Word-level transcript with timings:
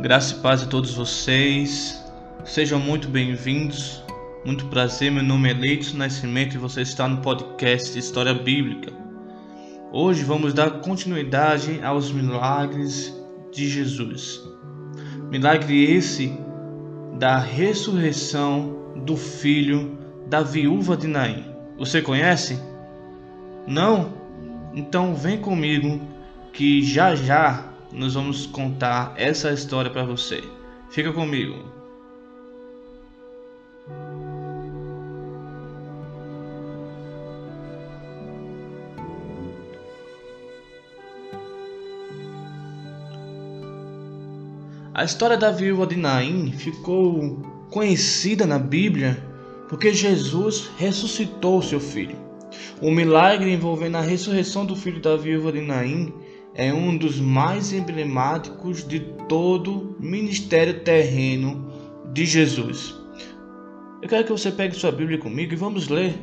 Graça 0.00 0.34
e 0.34 0.40
paz 0.40 0.60
a 0.60 0.66
todos 0.66 0.92
vocês. 0.94 2.04
Sejam 2.44 2.80
muito 2.80 3.08
bem-vindos. 3.08 4.02
Muito 4.44 4.66
prazer, 4.66 5.10
meu 5.12 5.22
nome 5.22 5.48
é 5.48 5.54
Leito 5.54 5.96
Nascimento 5.96 6.54
e 6.54 6.58
você 6.58 6.82
está 6.82 7.08
no 7.08 7.18
podcast 7.18 7.96
História 7.96 8.34
Bíblica. 8.34 8.92
Hoje 9.92 10.24
vamos 10.24 10.52
dar 10.52 10.80
continuidade 10.80 11.80
aos 11.80 12.10
milagres 12.10 13.14
de 13.52 13.68
Jesus. 13.68 14.42
Milagre 15.30 15.84
esse 15.84 16.36
da 17.16 17.38
ressurreição 17.38 18.92
do 18.96 19.16
filho 19.16 19.96
da 20.26 20.42
viúva 20.42 20.96
de 20.96 21.06
Naim. 21.06 21.44
Você 21.78 22.02
conhece? 22.02 22.58
Não? 23.64 24.12
Então 24.74 25.14
vem 25.14 25.38
comigo 25.38 26.00
que 26.52 26.82
já 26.82 27.14
já 27.14 27.73
nós 27.94 28.14
vamos 28.14 28.46
contar 28.46 29.14
essa 29.16 29.52
história 29.52 29.90
para 29.90 30.04
você. 30.04 30.42
Fica 30.90 31.12
comigo. 31.12 31.56
A 44.92 45.04
história 45.04 45.36
da 45.36 45.50
viúva 45.50 45.86
de 45.86 45.96
Naim 45.96 46.52
ficou 46.52 47.42
conhecida 47.70 48.46
na 48.46 48.58
Bíblia 48.58 49.22
porque 49.68 49.92
Jesus 49.92 50.70
ressuscitou 50.76 51.60
seu 51.62 51.80
filho. 51.80 52.16
O 52.80 52.90
milagre 52.90 53.52
envolvendo 53.52 53.96
a 53.96 54.00
ressurreição 54.00 54.64
do 54.64 54.76
filho 54.76 55.00
da 55.00 55.16
viúva 55.16 55.50
de 55.50 55.60
Naim 55.60 56.12
é 56.54 56.72
um 56.72 56.96
dos 56.96 57.18
mais 57.18 57.72
emblemáticos 57.72 58.86
de 58.86 59.00
todo 59.28 59.96
o 59.98 60.02
ministério 60.02 60.80
terreno 60.80 61.72
de 62.12 62.24
Jesus. 62.24 62.94
Eu 64.00 64.08
quero 64.08 64.24
que 64.24 64.30
você 64.30 64.52
pegue 64.52 64.76
sua 64.76 64.92
Bíblia 64.92 65.18
comigo 65.18 65.52
e 65.52 65.56
vamos 65.56 65.88
ler 65.88 66.14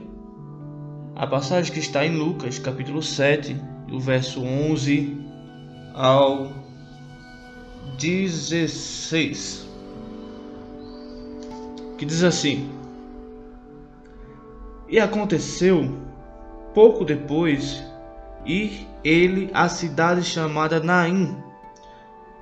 a 1.15 1.27
passagem 1.27 1.73
que 1.73 1.79
está 1.79 2.05
em 2.05 2.15
Lucas, 2.15 2.57
capítulo 2.57 3.03
7, 3.03 3.55
o 3.91 3.99
verso 3.99 4.41
11 4.41 5.17
ao 5.93 6.53
16, 7.97 9.67
que 11.97 12.05
diz 12.05 12.23
assim: 12.23 12.69
E 14.87 14.97
aconteceu 14.97 15.91
pouco 16.73 17.03
depois 17.03 17.83
e 18.45 18.87
ele 19.03 19.49
à 19.53 19.67
cidade 19.69 20.23
chamada 20.23 20.79
Naim. 20.79 21.35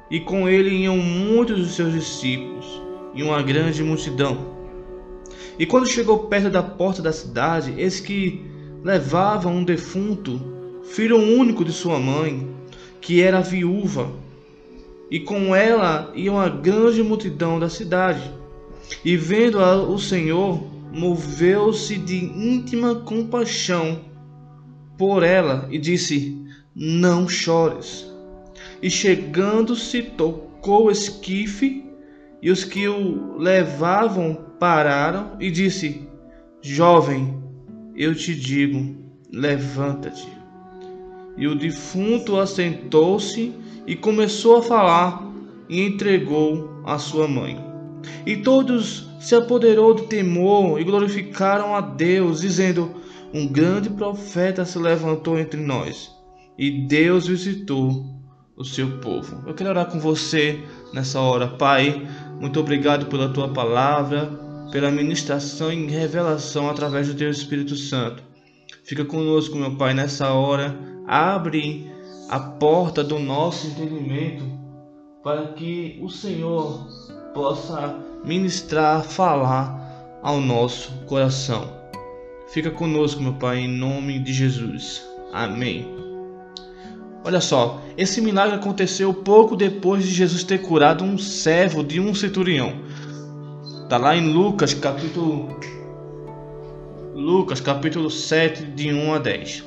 E 0.09 0.19
com 0.19 0.47
ele 0.47 0.69
iam 0.69 0.97
muitos 0.97 1.59
dos 1.59 1.75
seus 1.75 1.93
discípulos 1.93 2.65
e 3.13 3.23
uma 3.23 3.41
grande 3.41 3.83
multidão. 3.83 4.59
E 5.57 5.65
quando 5.65 5.87
chegou 5.87 6.19
perto 6.27 6.49
da 6.49 6.63
porta 6.63 7.01
da 7.01 7.11
cidade, 7.11 7.73
eis 7.77 7.99
que 7.99 8.45
levavam 8.83 9.57
um 9.57 9.63
defunto, 9.63 10.39
filho 10.83 11.17
único 11.17 11.65
de 11.65 11.71
sua 11.71 11.99
mãe, 11.99 12.49
que 13.01 13.21
era 13.21 13.41
viúva, 13.41 14.09
e 15.11 15.19
com 15.19 15.55
ela 15.55 16.11
ia 16.15 16.31
uma 16.31 16.47
grande 16.47 17.03
multidão 17.03 17.59
da 17.59 17.69
cidade. 17.69 18.21
E 19.03 19.17
vendo 19.17 19.59
o 19.59 19.99
Senhor, 19.99 20.63
moveu-se 20.91 21.97
de 21.97 22.15
íntima 22.15 22.95
compaixão 22.95 24.08
por 24.99 25.23
ela 25.23 25.65
e 25.71 25.79
disse: 25.79 26.37
Não 26.75 27.27
chores. 27.27 28.05
E 28.83 28.89
chegando-se, 28.89 30.03
tocou 30.03 30.87
o 30.87 30.91
esquife, 30.91 31.85
e 32.41 32.51
os 32.51 32.65
que 32.65 32.87
o 32.87 33.37
levavam 33.37 34.37
pararam 34.59 35.37
e 35.39 35.49
disse: 35.49 36.05
Jovem, 36.61 37.41
eu 37.95 38.13
te 38.13 38.35
digo, 38.35 38.95
levanta-te. 39.31 40.27
E 41.37 41.47
o 41.47 41.55
defunto 41.55 42.37
assentou-se 42.37 43.53
e 43.87 43.95
começou 43.95 44.57
a 44.57 44.61
falar 44.61 45.25
e 45.69 45.81
entregou 45.81 46.81
a 46.85 46.97
sua 46.97 47.27
mãe. 47.27 47.57
E 48.25 48.37
todos 48.37 49.07
se 49.21 49.33
apoderou 49.35 49.93
de 49.93 50.03
temor 50.03 50.79
e 50.79 50.83
glorificaram 50.83 51.73
a 51.73 51.79
Deus, 51.79 52.41
dizendo: 52.41 52.98
um 53.33 53.47
grande 53.47 53.89
profeta 53.89 54.65
se 54.65 54.77
levantou 54.77 55.37
entre 55.39 55.59
nós 55.59 56.11
e 56.57 56.69
Deus 56.87 57.27
visitou 57.27 58.05
o 58.57 58.65
seu 58.65 58.99
povo. 58.99 59.43
Eu 59.47 59.53
quero 59.53 59.69
orar 59.69 59.85
com 59.85 59.99
você 59.99 60.61
nessa 60.93 61.21
hora, 61.21 61.47
Pai. 61.47 62.05
Muito 62.39 62.59
obrigado 62.59 63.05
pela 63.05 63.29
tua 63.29 63.47
palavra, 63.47 64.29
pela 64.71 64.91
ministração 64.91 65.71
e 65.71 65.87
revelação 65.87 66.69
através 66.69 67.07
do 67.07 67.13
teu 67.13 67.29
Espírito 67.29 67.75
Santo. 67.75 68.21
Fica 68.83 69.05
conosco, 69.05 69.55
meu 69.55 69.77
Pai, 69.77 69.93
nessa 69.93 70.33
hora. 70.33 70.77
Abre 71.07 71.89
a 72.29 72.39
porta 72.39 73.03
do 73.03 73.17
nosso 73.17 73.67
entendimento 73.67 74.43
para 75.23 75.53
que 75.53 75.97
o 76.01 76.09
Senhor 76.09 76.87
possa 77.33 77.95
ministrar, 78.25 79.03
falar 79.03 80.19
ao 80.21 80.41
nosso 80.41 80.91
coração. 81.05 81.78
Fica 82.51 82.71
conosco, 82.71 83.21
meu 83.21 83.33
Pai, 83.33 83.59
em 83.59 83.67
nome 83.67 84.17
de 84.17 84.33
Jesus. 84.33 85.03
Amém. 85.31 85.87
Olha 87.23 87.39
só, 87.39 87.79
esse 87.95 88.19
milagre 88.21 88.55
aconteceu 88.55 89.13
pouco 89.13 89.55
depois 89.55 90.03
de 90.03 90.09
Jesus 90.09 90.43
ter 90.43 90.57
curado 90.57 91.03
um 91.03 91.15
servo 91.15 91.83
de 91.83 91.99
um 91.99 92.15
centurião. 92.15 92.73
Está 93.83 93.97
lá 93.97 94.15
em 94.15 94.33
Lucas, 94.33 94.73
capítulo 94.73 95.59
Lucas, 97.13 97.61
capítulo 97.61 98.09
7, 98.09 98.63
de 98.65 98.91
1 98.91 99.13
a 99.13 99.19
10. 99.19 99.63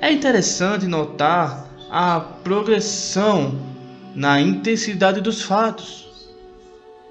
É 0.00 0.12
interessante 0.12 0.86
notar 0.86 1.68
a 1.90 2.20
progressão 2.20 3.58
na 4.14 4.40
intensidade 4.40 5.20
dos 5.20 5.42
fatos. 5.42 6.28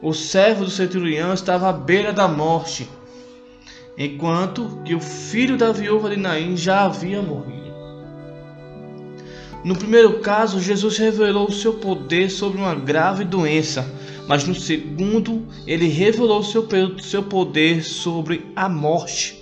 O 0.02 0.14
servo 0.14 0.64
do 0.64 0.72
centurião 0.72 1.34
estava 1.34 1.68
à 1.68 1.74
beira 1.74 2.14
da 2.14 2.26
morte 2.26 2.88
enquanto 4.00 4.82
que 4.86 4.96
o 4.96 5.02
filho 5.02 5.58
da 5.58 5.74
viúva 5.74 6.10
de 6.10 6.16
Naim 6.16 6.56
já 6.56 6.86
havia 6.86 7.22
morrido. 7.22 7.60
No 9.62 9.76
primeiro 9.76 10.20
caso, 10.22 10.62
Jesus 10.62 10.98
revelou 10.98 11.50
o 11.50 11.52
seu 11.52 11.74
poder 11.74 12.32
sobre 12.32 12.60
uma 12.60 12.74
grave 12.74 13.26
doença, 13.26 13.86
mas 14.26 14.48
no 14.48 14.56
segundo, 14.56 15.46
ele 15.68 15.88
revelou 15.90 16.40
o 16.40 16.44
seu, 16.44 16.66
seu 17.02 17.24
poder 17.24 17.84
sobre 17.84 18.50
a 18.56 18.70
morte. 18.70 19.38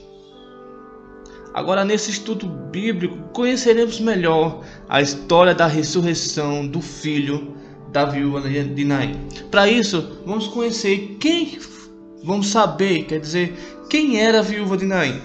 Agora, 1.53 1.85
nesse 1.85 2.09
estudo 2.09 2.47
bíblico, 2.47 3.15
conheceremos 3.31 3.99
melhor 3.99 4.63
a 4.89 5.01
história 5.01 5.53
da 5.53 5.67
ressurreição 5.67 6.67
do 6.67 6.81
filho 6.81 7.55
da 7.91 8.05
viúva 8.05 8.41
de 8.41 8.83
Naim. 8.83 9.15
Para 9.51 9.67
isso, 9.67 10.19
vamos 10.25 10.47
conhecer 10.47 11.17
quem, 11.19 11.59
vamos 12.23 12.47
saber, 12.47 13.05
quer 13.05 13.19
dizer, 13.19 13.57
quem 13.89 14.19
era 14.19 14.39
a 14.39 14.43
viúva 14.43 14.77
de 14.77 14.85
Naim? 14.85 15.21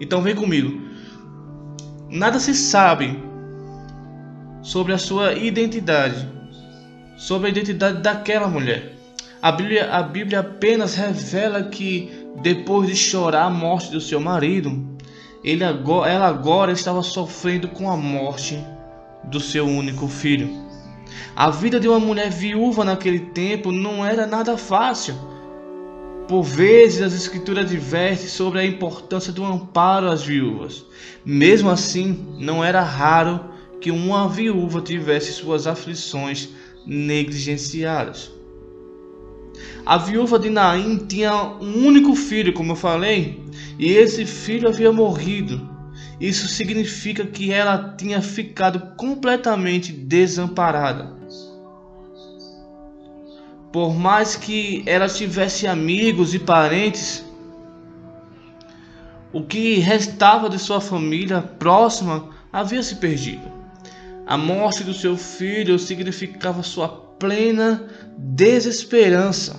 Então 0.00 0.22
vem 0.22 0.34
comigo. 0.34 0.80
Nada 2.10 2.38
se 2.38 2.54
sabe 2.54 3.22
sobre 4.62 4.92
a 4.92 4.98
sua 4.98 5.34
identidade, 5.34 6.28
sobre 7.16 7.48
a 7.48 7.50
identidade 7.50 8.02
daquela 8.02 8.48
mulher. 8.48 8.94
A 9.40 9.52
Bíblia, 9.52 9.90
a 9.92 10.02
Bíblia 10.02 10.40
apenas 10.40 10.94
revela 10.94 11.64
que 11.64 12.10
depois 12.42 12.88
de 12.88 12.96
chorar 12.96 13.44
a 13.44 13.50
morte 13.50 13.90
do 13.90 14.00
seu 14.00 14.20
marido, 14.20 14.98
ele 15.44 15.64
agora, 15.64 16.10
ela 16.10 16.26
agora 16.26 16.72
estava 16.72 17.02
sofrendo 17.02 17.68
com 17.68 17.90
a 17.90 17.96
morte 17.96 18.58
do 19.24 19.38
seu 19.38 19.66
único 19.66 20.08
filho. 20.08 20.66
A 21.36 21.50
vida 21.50 21.78
de 21.78 21.88
uma 21.88 22.00
mulher 22.00 22.30
viúva 22.30 22.84
naquele 22.84 23.20
tempo 23.20 23.70
não 23.70 24.04
era 24.04 24.26
nada 24.26 24.56
fácil. 24.56 25.14
Por 26.28 26.42
vezes 26.42 27.00
as 27.00 27.14
escrituras 27.14 27.64
advertem 27.64 28.28
sobre 28.28 28.58
a 28.58 28.64
importância 28.64 29.32
do 29.32 29.42
amparo 29.42 30.10
às 30.10 30.22
viúvas. 30.22 30.84
Mesmo 31.24 31.70
assim, 31.70 32.36
não 32.38 32.62
era 32.62 32.82
raro 32.82 33.40
que 33.80 33.90
uma 33.90 34.28
viúva 34.28 34.82
tivesse 34.82 35.32
suas 35.32 35.66
aflições 35.66 36.50
negligenciadas. 36.84 38.30
A 39.86 39.96
viúva 39.96 40.38
de 40.38 40.50
Naim 40.50 40.98
tinha 40.98 41.34
um 41.34 41.86
único 41.86 42.14
filho, 42.14 42.52
como 42.52 42.72
eu 42.72 42.76
falei, 42.76 43.42
e 43.78 43.90
esse 43.90 44.26
filho 44.26 44.68
havia 44.68 44.92
morrido. 44.92 45.66
Isso 46.20 46.46
significa 46.46 47.24
que 47.24 47.50
ela 47.50 47.94
tinha 47.96 48.20
ficado 48.20 48.94
completamente 48.96 49.92
desamparada. 49.92 51.17
Por 53.72 53.94
mais 53.94 54.34
que 54.34 54.82
ela 54.86 55.08
tivesse 55.08 55.66
amigos 55.66 56.34
e 56.34 56.38
parentes, 56.38 57.24
o 59.30 59.42
que 59.42 59.78
restava 59.78 60.48
de 60.48 60.58
sua 60.58 60.80
família 60.80 61.42
próxima 61.42 62.30
havia 62.50 62.82
se 62.82 62.96
perdido. 62.96 63.46
A 64.26 64.38
morte 64.38 64.82
do 64.82 64.94
seu 64.94 65.16
filho 65.16 65.78
significava 65.78 66.62
sua 66.62 66.88
plena 66.88 67.86
desesperança. 68.16 69.58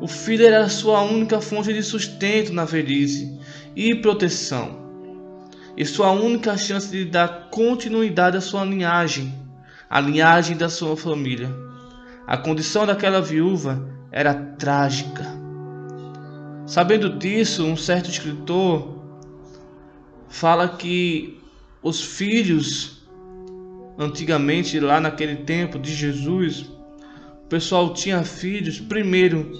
O 0.00 0.08
filho 0.08 0.46
era 0.46 0.68
sua 0.68 1.02
única 1.02 1.40
fonte 1.40 1.72
de 1.72 1.82
sustento 1.82 2.52
na 2.52 2.64
velhice 2.64 3.38
e 3.76 3.94
proteção, 3.94 4.78
e 5.76 5.84
sua 5.84 6.10
única 6.10 6.56
chance 6.56 6.90
de 6.90 7.04
dar 7.04 7.50
continuidade 7.50 8.36
à 8.36 8.40
sua 8.40 8.64
linhagem, 8.64 9.32
a 9.88 10.00
linhagem 10.00 10.56
da 10.56 10.68
sua 10.68 10.96
família. 10.96 11.69
A 12.30 12.36
condição 12.36 12.86
daquela 12.86 13.20
viúva 13.20 13.84
era 14.12 14.32
trágica. 14.32 15.26
Sabendo 16.64 17.18
disso, 17.18 17.66
um 17.66 17.76
certo 17.76 18.08
escritor 18.08 19.02
fala 20.28 20.68
que 20.68 21.40
os 21.82 22.00
filhos, 22.00 23.02
antigamente, 23.98 24.78
lá 24.78 25.00
naquele 25.00 25.38
tempo 25.38 25.76
de 25.76 25.92
Jesus, 25.92 26.70
o 27.46 27.48
pessoal 27.48 27.92
tinha 27.94 28.22
filhos, 28.22 28.78
primeiro, 28.78 29.50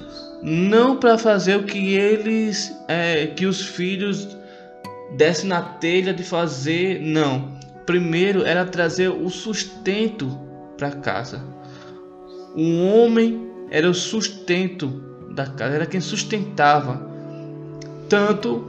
não 0.40 0.96
para 0.96 1.18
fazer 1.18 1.56
o 1.56 1.64
que 1.64 1.94
eles, 1.94 2.72
é, 2.86 3.26
que 3.26 3.46
os 3.46 3.60
filhos 3.62 4.28
dessem 5.16 5.48
na 5.48 5.60
telha 5.60 6.14
de 6.14 6.22
fazer, 6.22 7.00
não. 7.00 7.58
Primeiro 7.84 8.44
era 8.44 8.64
trazer 8.64 9.08
o 9.08 9.28
sustento 9.28 10.38
para 10.76 10.92
casa. 10.92 11.58
O 12.54 12.86
homem 12.86 13.48
era 13.70 13.88
o 13.88 13.94
sustento 13.94 14.88
da 15.30 15.46
casa, 15.46 15.74
era 15.74 15.86
quem 15.86 16.00
sustentava 16.00 17.08
tanto 18.08 18.64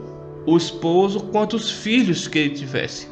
o 0.46 0.56
esposo 0.56 1.20
quanto 1.24 1.56
os 1.56 1.70
filhos 1.70 2.28
que 2.28 2.38
ele 2.38 2.50
tivesse. 2.54 3.08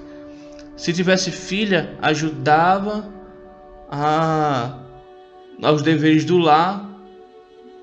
Se 0.77 0.93
tivesse 0.93 1.31
filha, 1.31 1.99
ajudava 2.01 3.13
a, 3.91 4.79
aos 5.63 5.83
deveres 5.83 6.25
do 6.25 6.39
lar, 6.39 6.89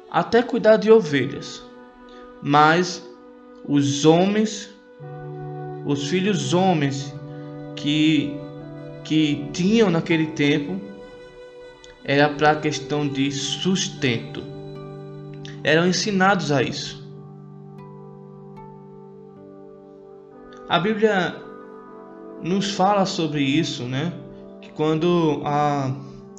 até 0.09 0.41
cuidar 0.41 0.77
de 0.77 0.89
ovelhas. 0.89 1.61
Mas 2.41 3.05
os 3.67 4.05
homens, 4.05 4.69
os 5.85 6.07
filhos 6.07 6.53
homens 6.53 7.13
que, 7.75 8.35
que 9.03 9.47
tinham 9.51 9.89
naquele 9.89 10.27
tempo, 10.27 10.79
era 12.07 12.29
para 12.29 12.51
a 12.51 12.55
questão 12.55 13.05
de 13.05 13.29
sustento. 13.31 14.41
Eram 15.61 15.85
ensinados 15.85 16.51
a 16.53 16.63
isso. 16.63 17.05
A 20.69 20.79
Bíblia 20.79 21.35
nos 22.41 22.71
fala 22.71 23.05
sobre 23.05 23.41
isso, 23.41 23.83
né? 23.83 24.13
Que 24.61 24.69
quando 24.71 25.41
a, 25.43 25.93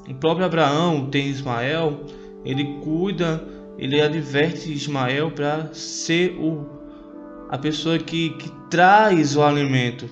o 0.09 0.15
próprio 0.15 0.47
Abraão 0.47 1.11
tem 1.11 1.29
Ismael, 1.29 2.01
ele 2.45 2.79
cuida, 2.83 3.45
ele 3.77 4.01
adverte 4.01 4.73
Ismael 4.73 5.31
para 5.31 5.73
ser 5.75 6.35
o, 6.39 6.67
a 7.51 7.59
pessoa 7.59 7.99
que, 7.99 8.31
que 8.31 8.51
traz 8.71 9.37
o 9.37 9.43
alimento, 9.43 10.09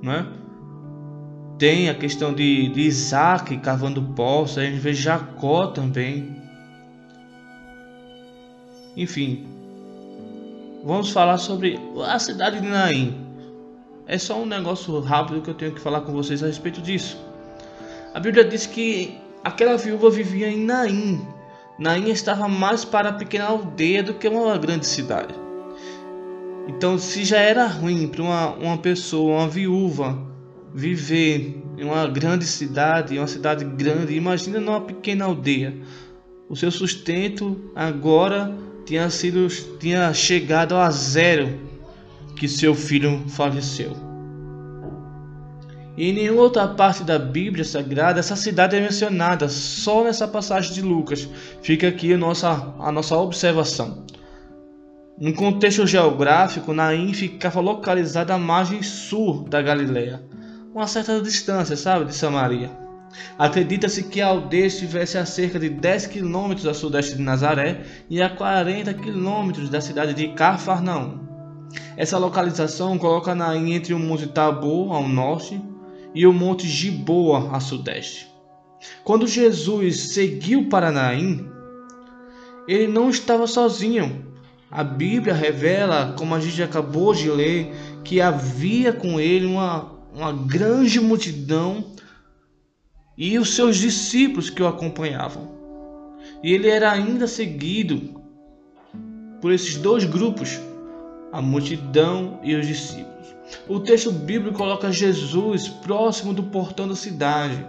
né? 0.00 0.43
Tem 1.58 1.88
a 1.88 1.94
questão 1.94 2.34
de, 2.34 2.68
de 2.68 2.80
Isaac 2.80 3.56
cavando 3.58 4.02
poços, 4.02 4.58
a 4.58 4.64
gente 4.64 4.78
vê 4.78 4.92
Jacó 4.92 5.68
também. 5.68 6.36
Enfim, 8.96 9.46
vamos 10.84 11.10
falar 11.10 11.38
sobre 11.38 11.78
a 12.04 12.18
cidade 12.18 12.60
de 12.60 12.66
Naim. 12.66 13.24
É 14.06 14.18
só 14.18 14.40
um 14.40 14.46
negócio 14.46 14.98
rápido 15.00 15.40
que 15.42 15.50
eu 15.50 15.54
tenho 15.54 15.72
que 15.72 15.80
falar 15.80 16.00
com 16.02 16.12
vocês 16.12 16.42
a 16.42 16.46
respeito 16.46 16.82
disso. 16.82 17.16
A 18.12 18.20
Bíblia 18.20 18.44
diz 18.44 18.66
que 18.66 19.16
aquela 19.42 19.76
viúva 19.76 20.10
vivia 20.10 20.48
em 20.48 20.64
Naim. 20.64 21.24
Naim 21.78 22.10
estava 22.10 22.48
mais 22.48 22.84
para 22.84 23.10
a 23.10 23.12
pequena 23.12 23.46
aldeia 23.46 24.02
do 24.02 24.14
que 24.14 24.28
uma 24.28 24.58
grande 24.58 24.86
cidade. 24.86 25.34
Então, 26.66 26.98
se 26.98 27.24
já 27.24 27.38
era 27.38 27.66
ruim 27.66 28.08
para 28.08 28.22
uma, 28.22 28.50
uma 28.54 28.78
pessoa, 28.78 29.40
uma 29.40 29.48
viúva, 29.48 30.33
viver 30.74 31.62
em 31.78 31.84
uma 31.84 32.06
grande 32.08 32.44
cidade, 32.44 33.14
em 33.14 33.18
uma 33.18 33.28
cidade 33.28 33.64
grande, 33.64 34.14
imagina 34.14 34.58
numa 34.58 34.80
pequena 34.80 35.24
aldeia. 35.24 35.72
O 36.48 36.56
seu 36.56 36.70
sustento 36.70 37.70
agora 37.76 38.52
tinha 38.84 39.08
sido 39.08 39.46
tinha 39.78 40.12
chegado 40.12 40.74
a 40.74 40.90
zero 40.90 41.60
que 42.36 42.48
seu 42.48 42.74
filho 42.74 43.22
faleceu. 43.28 43.92
E 45.96 46.10
em 46.10 46.12
nenhuma 46.12 46.42
outra 46.42 46.66
parte 46.66 47.04
da 47.04 47.20
Bíblia 47.20 47.64
Sagrada 47.64 48.18
essa 48.18 48.34
cidade 48.34 48.74
é 48.74 48.80
mencionada, 48.80 49.48
só 49.48 50.02
nessa 50.02 50.26
passagem 50.26 50.74
de 50.74 50.82
Lucas. 50.82 51.28
Fica 51.62 51.86
aqui 51.86 52.12
a 52.12 52.18
nossa, 52.18 52.74
a 52.80 52.90
nossa 52.90 53.16
observação. 53.16 54.04
No 55.16 55.32
contexto 55.32 55.86
geográfico, 55.86 56.72
Naim 56.72 57.14
ficava 57.14 57.60
localizada 57.60 58.34
à 58.34 58.38
margem 58.38 58.82
sul 58.82 59.44
da 59.48 59.62
Galileia, 59.62 60.20
uma 60.74 60.88
certa 60.88 61.20
distância, 61.20 61.76
sabe, 61.76 62.06
de 62.06 62.14
Samaria. 62.14 62.68
Acredita-se 63.38 64.02
que 64.02 64.20
a 64.20 64.26
aldeia 64.26 64.66
estivesse 64.66 65.16
a 65.16 65.24
cerca 65.24 65.56
de 65.56 65.68
10 65.68 66.08
quilômetros 66.08 66.66
a 66.66 66.74
sudeste 66.74 67.14
de 67.14 67.22
Nazaré 67.22 67.84
e 68.10 68.20
a 68.20 68.28
40 68.28 68.92
quilômetros 68.94 69.70
da 69.70 69.80
cidade 69.80 70.14
de 70.14 70.28
Cafarnaum. 70.28 71.20
Essa 71.96 72.18
localização 72.18 72.98
coloca 72.98 73.36
Naim 73.36 73.72
entre 73.72 73.94
o 73.94 73.98
Monte 74.00 74.26
Tabor 74.26 74.92
ao 74.92 75.08
norte 75.08 75.62
e 76.12 76.26
o 76.26 76.32
Monte 76.32 76.66
Giboa 76.66 77.56
a 77.56 77.60
sudeste. 77.60 78.28
Quando 79.04 79.28
Jesus 79.28 80.12
seguiu 80.12 80.68
para 80.68 80.90
Naim, 80.90 81.48
ele 82.66 82.88
não 82.88 83.10
estava 83.10 83.46
sozinho. 83.46 84.26
A 84.68 84.82
Bíblia 84.82 85.34
revela, 85.34 86.14
como 86.18 86.34
a 86.34 86.40
gente 86.40 86.60
acabou 86.60 87.14
de 87.14 87.30
ler, 87.30 87.72
que 88.02 88.20
havia 88.20 88.92
com 88.92 89.20
ele 89.20 89.46
uma 89.46 89.93
uma 90.14 90.32
grande 90.32 91.00
multidão 91.00 91.84
e 93.18 93.36
os 93.36 93.54
seus 93.54 93.76
discípulos 93.76 94.48
que 94.48 94.62
o 94.62 94.66
acompanhavam. 94.66 95.52
E 96.42 96.52
ele 96.52 96.68
era 96.68 96.92
ainda 96.92 97.26
seguido 97.26 98.22
por 99.40 99.52
esses 99.52 99.76
dois 99.76 100.04
grupos, 100.04 100.60
a 101.32 101.42
multidão 101.42 102.38
e 102.42 102.54
os 102.54 102.66
discípulos. 102.66 103.34
O 103.68 103.80
texto 103.80 104.12
bíblico 104.12 104.56
coloca 104.56 104.92
Jesus 104.92 105.68
próximo 105.68 106.32
do 106.32 106.44
portão 106.44 106.86
da 106.86 106.94
cidade, 106.94 107.66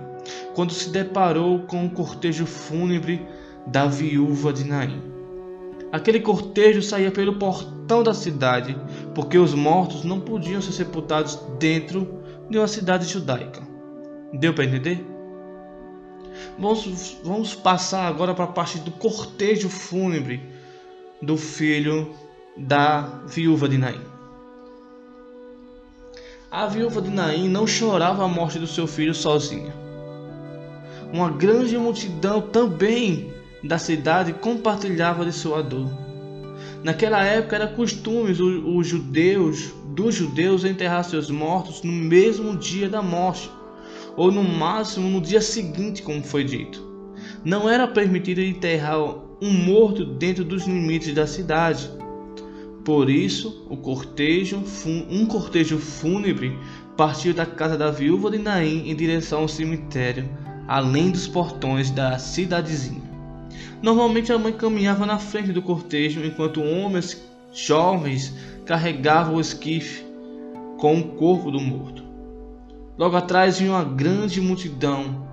quando 0.53 0.71
se 0.71 0.89
deparou 0.89 1.59
com 1.59 1.85
o 1.85 1.89
cortejo 1.89 2.45
fúnebre 2.45 3.25
da 3.67 3.87
viúva 3.87 4.53
de 4.53 4.63
Naim. 4.63 5.01
Aquele 5.91 6.19
cortejo 6.19 6.81
saía 6.81 7.11
pelo 7.11 7.39
portão 7.39 8.03
da 8.03 8.13
cidade, 8.13 8.77
porque 9.13 9.37
os 9.37 9.53
mortos 9.53 10.03
não 10.03 10.19
podiam 10.19 10.61
ser 10.61 10.71
sepultados 10.71 11.39
dentro 11.59 12.23
de 12.49 12.57
uma 12.57 12.67
cidade 12.67 13.05
judaica. 13.05 13.61
Deu 14.33 14.53
para 14.53 14.65
entender? 14.65 15.05
Vamos, 16.59 17.17
vamos 17.23 17.55
passar 17.55 18.07
agora 18.07 18.33
para 18.33 18.45
a 18.45 18.49
parte 18.49 18.79
do 18.79 18.91
cortejo 18.91 19.69
fúnebre 19.69 20.41
do 21.21 21.37
filho 21.37 22.13
da 22.57 23.01
viúva 23.27 23.67
de 23.67 23.77
Naim. 23.77 24.01
A 26.51 26.67
viúva 26.67 27.01
de 27.01 27.09
Naim 27.09 27.49
não 27.49 27.67
chorava 27.67 28.23
a 28.23 28.27
morte 28.27 28.59
do 28.59 28.67
seu 28.67 28.87
filho 28.87 29.13
sozinha. 29.13 29.73
Uma 31.11 31.29
grande 31.29 31.77
multidão 31.77 32.41
também 32.41 33.33
da 33.63 33.77
cidade 33.77 34.33
compartilhava 34.33 35.25
de 35.25 35.31
sua 35.31 35.61
dor. 35.61 35.89
Naquela 36.83 37.23
época 37.23 37.55
era 37.55 37.67
costume 37.67 38.31
os, 38.31 38.39
os 38.39 38.87
judeus 38.87 39.73
dos 39.95 40.13
judeus 40.13 40.65
enterrar 40.65 41.03
seus 41.05 41.29
mortos 41.29 41.81
no 41.81 41.91
mesmo 41.91 42.57
dia 42.57 42.89
da 42.89 43.01
morte, 43.01 43.49
ou 44.17 44.31
no 44.31 44.43
máximo 44.43 45.09
no 45.09 45.21
dia 45.21 45.41
seguinte, 45.41 46.03
como 46.03 46.21
foi 46.21 46.43
dito. 46.43 46.83
Não 47.43 47.69
era 47.69 47.87
permitido 47.87 48.41
enterrar 48.41 48.99
um 49.41 49.51
morto 49.51 50.05
dentro 50.05 50.43
dos 50.43 50.67
limites 50.67 51.13
da 51.13 51.25
cidade. 51.25 51.89
Por 52.83 53.09
isso, 53.09 53.65
o 53.69 53.77
cortejo, 53.77 54.61
um 55.09 55.25
cortejo 55.25 55.77
fúnebre 55.77 56.57
partiu 56.95 57.33
da 57.33 57.45
casa 57.45 57.77
da 57.77 57.89
viúva 57.89 58.29
de 58.29 58.37
Naim 58.37 58.89
em 58.89 58.95
direção 58.95 59.41
ao 59.41 59.47
cemitério, 59.47 60.29
além 60.67 61.09
dos 61.09 61.27
portões 61.27 61.89
da 61.89 62.19
cidadezinha. 62.19 63.03
Normalmente 63.81 64.31
a 64.31 64.37
mãe 64.37 64.53
caminhava 64.53 65.05
na 65.05 65.17
frente 65.17 65.51
do 65.51 65.61
cortejo, 65.61 66.23
enquanto 66.23 66.61
homens 66.61 67.21
jovens 67.53 68.33
carregava 68.65 69.31
o 69.31 69.39
esquife 69.39 70.03
com 70.77 70.99
o 70.99 71.09
corpo 71.15 71.51
do 71.51 71.59
morto. 71.59 72.03
Logo 72.97 73.15
atrás 73.15 73.59
vinha 73.59 73.71
uma 73.71 73.83
grande 73.83 74.41
multidão 74.41 75.27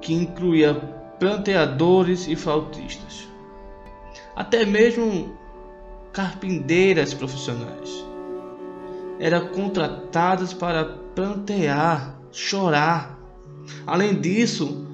que 0.00 0.12
incluía 0.12 0.74
planteadores 1.18 2.26
e 2.26 2.36
flautistas, 2.36 3.28
até 4.34 4.64
mesmo 4.64 5.36
carpinteiras 6.12 7.14
profissionais. 7.14 8.04
Eram 9.18 9.48
contratadas 9.48 10.52
para 10.52 10.84
plantear, 11.14 12.18
chorar. 12.32 13.18
Além 13.86 14.20
disso, 14.20 14.86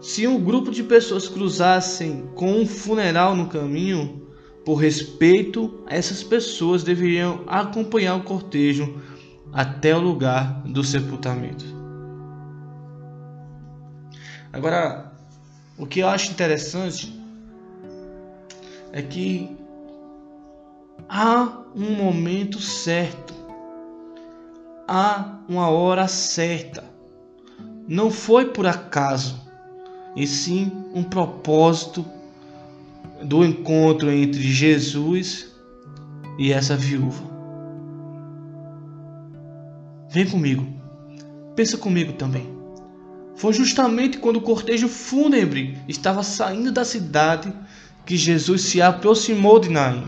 se 0.00 0.26
um 0.26 0.40
grupo 0.40 0.70
de 0.70 0.82
pessoas 0.82 1.28
cruzassem 1.28 2.28
com 2.34 2.60
um 2.60 2.66
funeral 2.66 3.36
no 3.36 3.46
caminho, 3.46 4.19
por 4.64 4.74
respeito 4.76 5.82
essas 5.86 6.22
pessoas 6.22 6.82
deveriam 6.82 7.42
acompanhar 7.46 8.16
o 8.16 8.22
cortejo 8.22 9.00
até 9.52 9.96
o 9.96 10.00
lugar 10.00 10.62
do 10.64 10.84
sepultamento. 10.84 11.64
Agora, 14.52 15.12
o 15.78 15.86
que 15.86 16.00
eu 16.00 16.08
acho 16.08 16.32
interessante 16.32 17.18
é 18.92 19.00
que 19.00 19.56
há 21.08 21.62
um 21.74 21.94
momento 21.94 22.60
certo, 22.60 23.32
há 24.86 25.38
uma 25.48 25.68
hora 25.68 26.06
certa. 26.08 26.84
Não 27.86 28.10
foi 28.10 28.46
por 28.46 28.66
acaso, 28.66 29.40
e 30.16 30.26
sim 30.26 30.70
um 30.94 31.02
propósito 31.02 32.04
do 33.22 33.44
encontro 33.44 34.10
entre 34.10 34.40
Jesus 34.40 35.50
e 36.38 36.52
essa 36.52 36.76
viúva. 36.76 37.30
Vem 40.10 40.26
comigo, 40.26 40.66
pensa 41.54 41.76
comigo 41.76 42.14
também. 42.14 42.60
Foi 43.36 43.52
justamente 43.52 44.18
quando 44.18 44.36
o 44.36 44.42
cortejo 44.42 44.88
fúnebre 44.88 45.78
estava 45.88 46.22
saindo 46.22 46.72
da 46.72 46.84
cidade 46.84 47.52
que 48.04 48.16
Jesus 48.16 48.62
se 48.62 48.82
aproximou 48.82 49.58
de 49.58 49.70
Naim. 49.70 50.04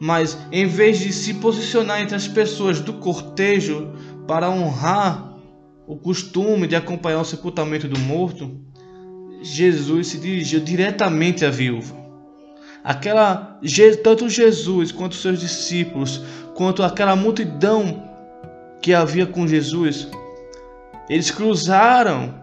Mas 0.00 0.38
em 0.52 0.66
vez 0.66 1.00
de 1.00 1.12
se 1.12 1.34
posicionar 1.34 2.00
entre 2.00 2.14
as 2.14 2.28
pessoas 2.28 2.80
do 2.80 2.94
cortejo 2.94 3.92
para 4.26 4.48
honrar 4.48 5.34
o 5.86 5.96
costume 5.96 6.66
de 6.66 6.76
acompanhar 6.76 7.20
o 7.20 7.24
sepultamento 7.24 7.88
do 7.88 7.98
morto, 7.98 8.60
Jesus 9.42 10.08
se 10.08 10.18
dirigiu 10.18 10.60
diretamente 10.60 11.44
à 11.44 11.50
viúva. 11.50 11.96
Aquela 12.82 13.58
tanto 14.02 14.28
Jesus 14.28 14.92
quanto 14.92 15.14
seus 15.14 15.40
discípulos, 15.40 16.22
quanto 16.54 16.82
aquela 16.82 17.14
multidão 17.14 18.08
que 18.80 18.94
havia 18.94 19.26
com 19.26 19.46
Jesus, 19.46 20.08
eles 21.08 21.30
cruzaram 21.30 22.34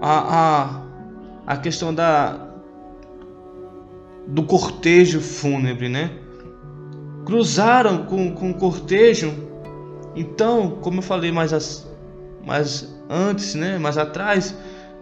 a, 0.00 0.82
a, 1.46 1.54
a 1.54 1.56
questão 1.56 1.94
da 1.94 2.40
do 4.26 4.42
cortejo 4.42 5.20
fúnebre, 5.20 5.88
né? 5.88 6.10
Cruzaram 7.26 8.06
com, 8.06 8.32
com 8.32 8.50
o 8.50 8.54
cortejo. 8.54 9.34
Então, 10.16 10.78
como 10.80 10.98
eu 10.98 11.02
falei 11.02 11.30
mais, 11.30 11.52
as, 11.52 11.86
mais 12.44 12.94
antes, 13.08 13.54
né? 13.54 13.78
Mais 13.78 13.98
atrás, 13.98 14.54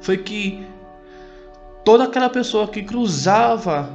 foi 0.02 0.18
que 0.18 0.66
toda 1.84 2.04
aquela 2.04 2.28
pessoa 2.28 2.68
que 2.68 2.82
cruzava 2.82 3.90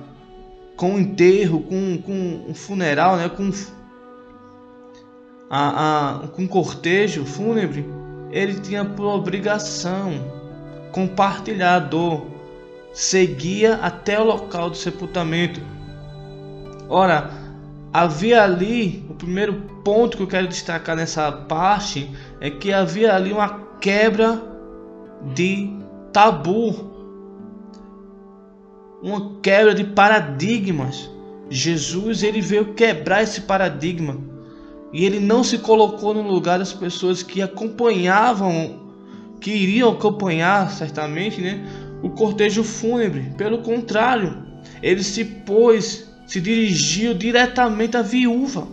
com 0.76 0.96
o 0.96 1.00
enterro, 1.00 1.62
com, 1.62 2.02
com 2.02 2.46
um 2.50 2.54
funeral, 2.54 3.18
né? 3.18 3.30
Com 3.30 3.52
a, 5.50 6.24
a, 6.24 6.28
com 6.30 6.48
cortejo 6.48 7.26
fúnebre, 7.26 7.86
ele 8.32 8.60
tinha 8.60 8.84
por 8.84 9.06
obrigação 9.06 10.14
compartilhar 10.92 11.76
a 11.76 11.80
dor, 11.80 12.28
seguia 12.94 13.76
até 13.76 14.20
o 14.20 14.24
local 14.24 14.70
do 14.70 14.78
sepultamento. 14.78 15.62
Ora, 16.90 17.30
havia 17.94 18.44
ali, 18.44 19.06
o 19.10 19.14
primeiro 19.14 19.54
ponto 19.84 20.18
que 20.18 20.24
eu 20.24 20.28
quero 20.28 20.48
destacar 20.48 20.96
nessa 20.96 21.32
parte 21.32 22.10
é 22.40 22.50
que 22.50 22.74
havia 22.74 23.14
ali 23.14 23.32
uma 23.32 23.68
quebra 23.80 24.42
de 25.34 25.87
tabu, 26.18 26.74
uma 29.04 29.40
quebra 29.40 29.76
de 29.76 29.84
paradigmas. 29.84 31.08
Jesus 31.48 32.24
ele 32.24 32.42
veio 32.42 32.74
quebrar 32.74 33.22
esse 33.22 33.42
paradigma 33.42 34.18
e 34.92 35.06
ele 35.06 35.20
não 35.20 35.44
se 35.44 35.60
colocou 35.60 36.16
no 36.16 36.24
lugar 36.24 36.58
das 36.58 36.74
pessoas 36.74 37.22
que 37.22 37.40
acompanhavam, 37.40 38.80
que 39.40 39.52
iriam 39.52 39.92
acompanhar 39.92 40.72
certamente, 40.72 41.40
né, 41.40 41.64
o 42.02 42.10
cortejo 42.10 42.64
fúnebre. 42.64 43.32
Pelo 43.38 43.60
contrário, 43.60 44.44
ele 44.82 45.04
se 45.04 45.24
pôs, 45.24 46.10
se 46.26 46.42
dirigiu 46.42 47.14
diretamente 47.14 47.96
à 47.96 48.02
viúva. 48.02 48.68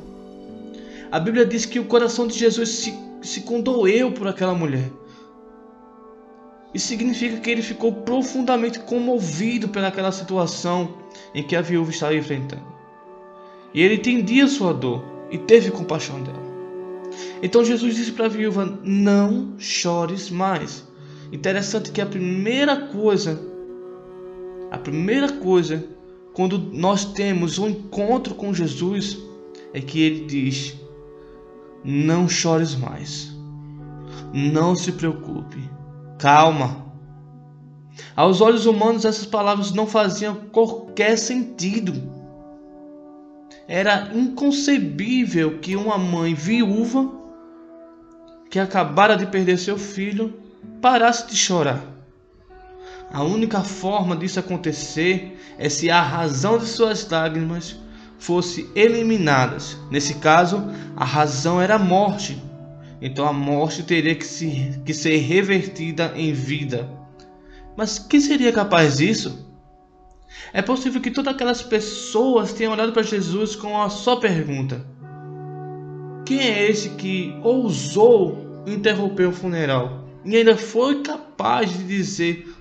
A 1.12 1.20
Bíblia 1.20 1.44
diz 1.44 1.66
que 1.66 1.78
o 1.78 1.84
coração 1.84 2.26
de 2.26 2.38
Jesus 2.38 2.70
se, 2.70 2.94
se 3.20 3.42
condoeu 3.42 4.12
por 4.12 4.28
aquela 4.28 4.54
mulher. 4.54 4.90
Isso 6.74 6.88
significa 6.88 7.38
que 7.38 7.48
ele 7.48 7.62
ficou 7.62 7.92
profundamente 7.92 8.80
comovido 8.80 9.68
pelaquela 9.68 10.10
situação 10.10 10.94
em 11.32 11.42
que 11.42 11.54
a 11.54 11.62
viúva 11.62 11.90
estava 11.90 12.16
enfrentando. 12.16 12.66
E 13.72 13.80
ele 13.80 13.94
entendia 13.94 14.48
sua 14.48 14.74
dor 14.74 15.04
e 15.30 15.38
teve 15.38 15.70
compaixão 15.70 16.20
dela. 16.20 16.42
Então 17.40 17.64
Jesus 17.64 17.94
disse 17.94 18.12
para 18.12 18.26
a 18.26 18.28
viúva: 18.28 18.78
Não 18.82 19.54
chores 19.56 20.30
mais. 20.30 20.84
Interessante 21.32 21.92
que 21.92 22.00
a 22.00 22.06
primeira 22.06 22.88
coisa, 22.88 23.40
a 24.70 24.78
primeira 24.78 25.30
coisa, 25.32 25.84
quando 26.32 26.58
nós 26.58 27.04
temos 27.04 27.58
um 27.58 27.68
encontro 27.68 28.34
com 28.34 28.52
Jesus, 28.52 29.16
é 29.72 29.80
que 29.80 30.00
ele 30.00 30.24
diz: 30.24 30.74
Não 31.84 32.28
chores 32.28 32.74
mais. 32.74 33.32
Não 34.32 34.74
se 34.74 34.90
preocupe. 34.90 35.73
Calma. 36.18 36.84
Aos 38.16 38.40
olhos 38.40 38.66
humanos, 38.66 39.04
essas 39.04 39.26
palavras 39.26 39.72
não 39.72 39.86
faziam 39.86 40.36
qualquer 40.52 41.16
sentido. 41.16 42.12
Era 43.66 44.10
inconcebível 44.14 45.58
que 45.58 45.76
uma 45.76 45.96
mãe 45.96 46.34
viúva 46.34 47.10
que 48.50 48.58
acabara 48.58 49.16
de 49.16 49.26
perder 49.26 49.58
seu 49.58 49.78
filho 49.78 50.34
parasse 50.80 51.26
de 51.26 51.36
chorar. 51.36 51.82
A 53.12 53.22
única 53.22 53.62
forma 53.62 54.16
disso 54.16 54.38
acontecer 54.40 55.40
é 55.58 55.68
se 55.68 55.90
a 55.90 56.02
razão 56.02 56.58
de 56.58 56.66
suas 56.66 57.08
lágrimas 57.08 57.76
fosse 58.18 58.68
eliminadas. 58.74 59.76
Nesse 59.90 60.14
caso, 60.14 60.62
a 60.96 61.04
razão 61.04 61.60
era 61.60 61.76
a 61.76 61.78
morte. 61.78 62.42
Então 63.06 63.28
a 63.28 63.34
morte 63.34 63.82
teria 63.82 64.14
que, 64.14 64.24
se, 64.24 64.80
que 64.82 64.94
ser 64.94 65.18
revertida 65.18 66.14
em 66.16 66.32
vida. 66.32 66.88
Mas 67.76 67.98
quem 67.98 68.18
seria 68.18 68.50
capaz 68.50 68.96
disso? 68.96 69.46
É 70.54 70.62
possível 70.62 71.02
que 71.02 71.10
todas 71.10 71.34
aquelas 71.34 71.60
pessoas 71.60 72.54
tenham 72.54 72.72
olhado 72.72 72.92
para 72.94 73.02
Jesus 73.02 73.54
com 73.54 73.72
uma 73.72 73.90
só 73.90 74.16
pergunta: 74.16 74.82
Quem 76.24 76.40
é 76.40 76.70
esse 76.70 76.88
que 76.90 77.38
ousou 77.42 78.64
interromper 78.66 79.28
o 79.28 79.32
funeral 79.32 80.06
e 80.24 80.34
ainda 80.34 80.56
foi 80.56 81.02
capaz 81.02 81.76
de 81.76 81.84
dizer 81.84 82.56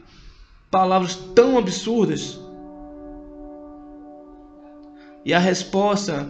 palavras 0.70 1.16
tão 1.34 1.58
absurdas? 1.58 2.38
E 5.24 5.34
a 5.34 5.40
resposta 5.40 6.28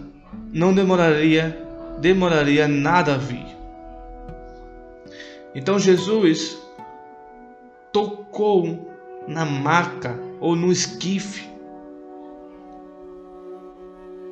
não 0.53 0.71
demoraria, 0.71 1.65
demoraria 1.99 2.67
nada 2.67 3.15
a 3.15 3.17
vir. 3.17 3.62
Então 5.55 5.77
Jesus 5.77 6.57
tocou 7.91 8.91
na 9.27 9.45
maca 9.45 10.19
ou 10.39 10.55
no 10.55 10.71
esquife 10.71 11.53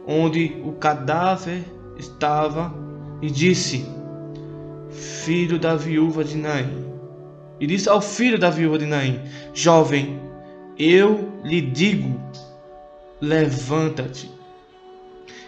onde 0.05 0.61
o 0.65 0.73
cadáver 0.73 1.63
estava 1.97 2.73
e 3.21 3.29
disse: 3.29 3.85
Filho 4.89 5.59
da 5.59 5.75
viúva 5.75 6.23
de 6.23 6.35
Naim. 6.35 6.91
E 7.59 7.67
disse 7.67 7.87
ao 7.87 8.01
filho 8.01 8.39
da 8.39 8.49
viúva 8.49 8.77
de 8.77 8.85
Naim: 8.85 9.19
Jovem, 9.53 10.19
eu 10.77 11.31
lhe 11.43 11.61
digo, 11.61 12.19
levanta-te. 13.19 14.31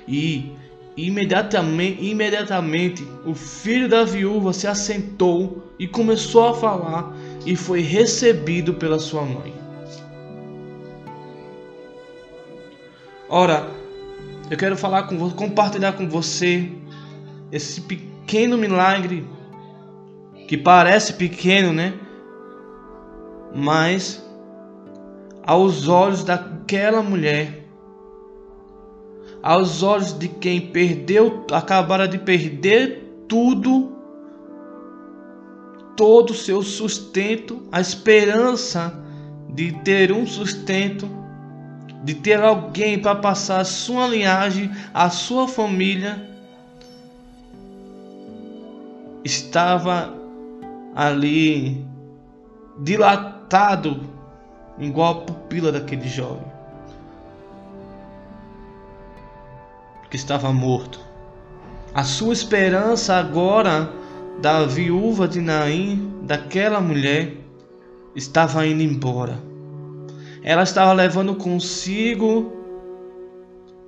E 0.07 0.55
imediatamente, 0.95 2.03
imediatamente 2.03 3.07
o 3.25 3.33
filho 3.33 3.89
da 3.89 4.03
viúva 4.03 4.53
se 4.53 4.67
assentou 4.67 5.63
e 5.79 5.87
começou 5.87 6.47
a 6.47 6.53
falar 6.53 7.15
e 7.45 7.55
foi 7.55 7.81
recebido 7.81 8.73
pela 8.75 8.99
sua 8.99 9.23
mãe. 9.23 9.53
Ora, 13.27 13.67
eu 14.51 14.57
quero 14.57 14.77
falar 14.77 15.03
com 15.03 15.17
você, 15.17 15.35
compartilhar 15.35 15.93
com 15.93 16.07
você 16.07 16.69
esse 17.51 17.81
pequeno 17.81 18.57
milagre 18.57 19.27
que 20.47 20.57
parece 20.57 21.13
pequeno, 21.13 21.73
né? 21.73 21.93
Mas 23.55 24.23
aos 25.45 25.87
olhos 25.87 26.23
daquela 26.23 27.01
mulher, 27.01 27.62
aos 29.43 29.83
olhos 29.83 30.17
de 30.17 30.29
quem 30.29 30.61
perdeu, 30.71 31.45
acabara 31.51 32.07
de 32.07 32.17
perder 32.17 33.25
tudo, 33.27 33.91
todo 35.97 36.29
o 36.29 36.33
seu 36.33 36.63
sustento, 36.63 37.61
a 37.69 37.81
esperança 37.81 38.97
de 39.49 39.73
ter 39.83 40.13
um 40.13 40.25
sustento, 40.25 41.09
de 42.05 42.15
ter 42.15 42.41
alguém 42.41 42.97
para 42.97 43.15
passar 43.15 43.59
a 43.59 43.65
sua 43.65 44.07
linhagem, 44.07 44.71
a 44.93 45.09
sua 45.09 45.45
família, 45.45 46.29
estava 49.25 50.13
ali 50.95 51.85
dilatado 52.79 54.01
igual 54.79 55.11
a 55.11 55.21
pupila 55.21 55.71
daquele 55.71 56.07
jovem 56.07 56.52
que 60.13 60.17
estava 60.17 60.53
morto. 60.53 60.99
A 61.91 62.03
sua 62.03 62.33
esperança 62.33 63.15
agora 63.15 63.91
da 64.39 64.63
viúva 64.63 65.27
de 65.27 65.41
Naim, 65.41 66.19
daquela 66.21 66.79
mulher, 66.79 67.35
estava 68.15 68.63
indo 68.67 68.83
embora. 68.83 69.41
Ela 70.43 70.61
estava 70.61 70.93
levando 70.93 71.33
consigo 71.33 72.53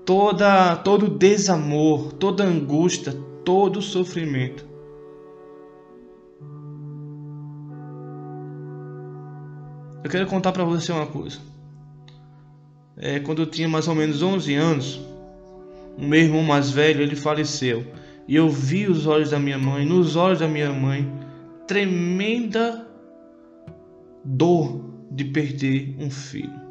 toda 0.03 0.75
todo 0.77 1.07
desamor, 1.07 2.11
toda 2.13 2.43
angústia, 2.43 3.13
todo 3.43 3.79
sofrimento. 3.79 4.65
Eu 10.03 10.09
quero 10.09 10.25
contar 10.25 10.51
para 10.51 10.63
você 10.63 10.91
uma 10.91 11.05
coisa. 11.05 11.37
É, 12.97 13.19
quando 13.19 13.43
eu 13.43 13.45
tinha 13.45 13.69
mais 13.69 13.87
ou 13.87 13.93
menos 13.93 14.23
11 14.23 14.55
anos, 14.55 15.14
o 15.97 16.05
meu 16.05 16.19
irmão 16.19 16.43
mais 16.43 16.69
velho 16.71 17.01
ele 17.01 17.15
faleceu 17.15 17.85
e 18.27 18.35
eu 18.35 18.49
vi 18.49 18.87
os 18.87 19.05
olhos 19.05 19.29
da 19.29 19.39
minha 19.39 19.57
mãe, 19.57 19.85
nos 19.85 20.15
olhos 20.15 20.39
da 20.39 20.47
minha 20.47 20.71
mãe, 20.71 21.11
tremenda 21.67 22.87
dor 24.23 24.83
de 25.11 25.25
perder 25.25 25.95
um 25.99 26.09
filho. 26.09 26.65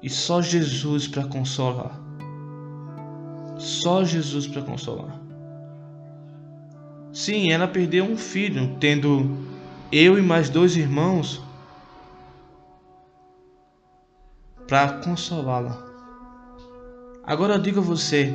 E 0.00 0.08
só 0.08 0.40
Jesus 0.40 1.08
para 1.08 1.24
consolar. 1.24 2.00
Só 3.58 4.04
Jesus 4.04 4.46
para 4.46 4.62
consolar. 4.62 5.20
Sim, 7.12 7.50
ela 7.50 7.66
perdeu 7.66 8.04
um 8.04 8.16
filho, 8.16 8.76
tendo 8.78 9.36
eu 9.90 10.16
e 10.18 10.22
mais 10.22 10.48
dois 10.48 10.76
irmãos 10.76 11.42
para 14.66 15.00
consolá-la. 15.04 15.76
Agora 17.24 17.54
eu 17.54 17.58
digo 17.58 17.80
a 17.80 17.82
você, 17.82 18.32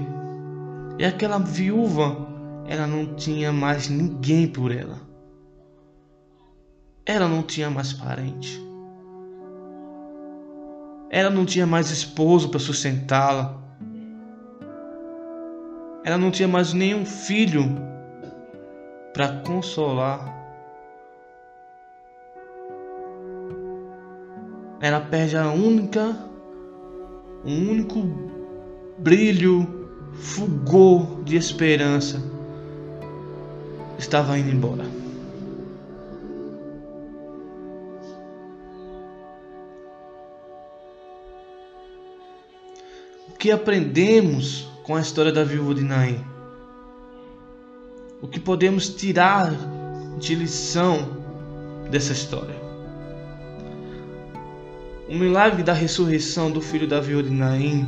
e 0.98 1.06
aquela 1.06 1.40
viúva, 1.40 2.28
ela 2.68 2.86
não 2.86 3.16
tinha 3.16 3.52
mais 3.52 3.90
ninguém 3.90 4.48
por 4.48 4.72
ela. 4.72 4.98
Ela 7.06 7.28
não 7.28 7.42
tinha 7.42 7.70
mais 7.70 7.94
parente. 7.94 8.62
Ela 11.10 11.30
não 11.30 11.46
tinha 11.46 11.68
mais 11.68 11.90
esposo 11.90 12.50
para 12.50 12.60
sustentá-la. 12.60 13.60
Ela 16.06 16.18
não 16.18 16.32
tinha 16.32 16.48
mais 16.48 16.74
nenhum 16.74 17.06
filho 17.06 17.64
para 19.14 19.40
consolar. 19.42 20.41
Ela 24.82 25.00
perde 25.00 25.38
a 25.38 25.52
única, 25.52 26.18
o 27.44 27.50
um 27.50 27.70
único 27.70 28.02
brilho, 28.98 29.88
fulgor 30.16 31.24
de 31.24 31.36
esperança. 31.36 32.22
Estava 33.98 34.38
indo 34.38 34.50
embora. 34.50 34.84
O 43.30 43.38
que 43.38 43.52
aprendemos 43.52 44.68
com 44.84 44.96
a 44.96 45.02
história 45.02 45.32
da 45.32 45.44
viúva 45.44 45.76
de 45.76 45.84
Naim? 45.84 46.32
o 48.22 48.28
que 48.28 48.40
podemos 48.40 48.88
tirar 48.90 49.52
de 50.20 50.36
lição 50.36 51.18
dessa 51.90 52.14
história. 52.14 52.61
O 55.12 55.14
milagre 55.14 55.62
da 55.62 55.74
ressurreição 55.74 56.50
do 56.50 56.62
filho 56.62 56.88
da 56.88 57.02
viúva 57.02 57.24
de 57.24 57.32
Naim 57.32 57.86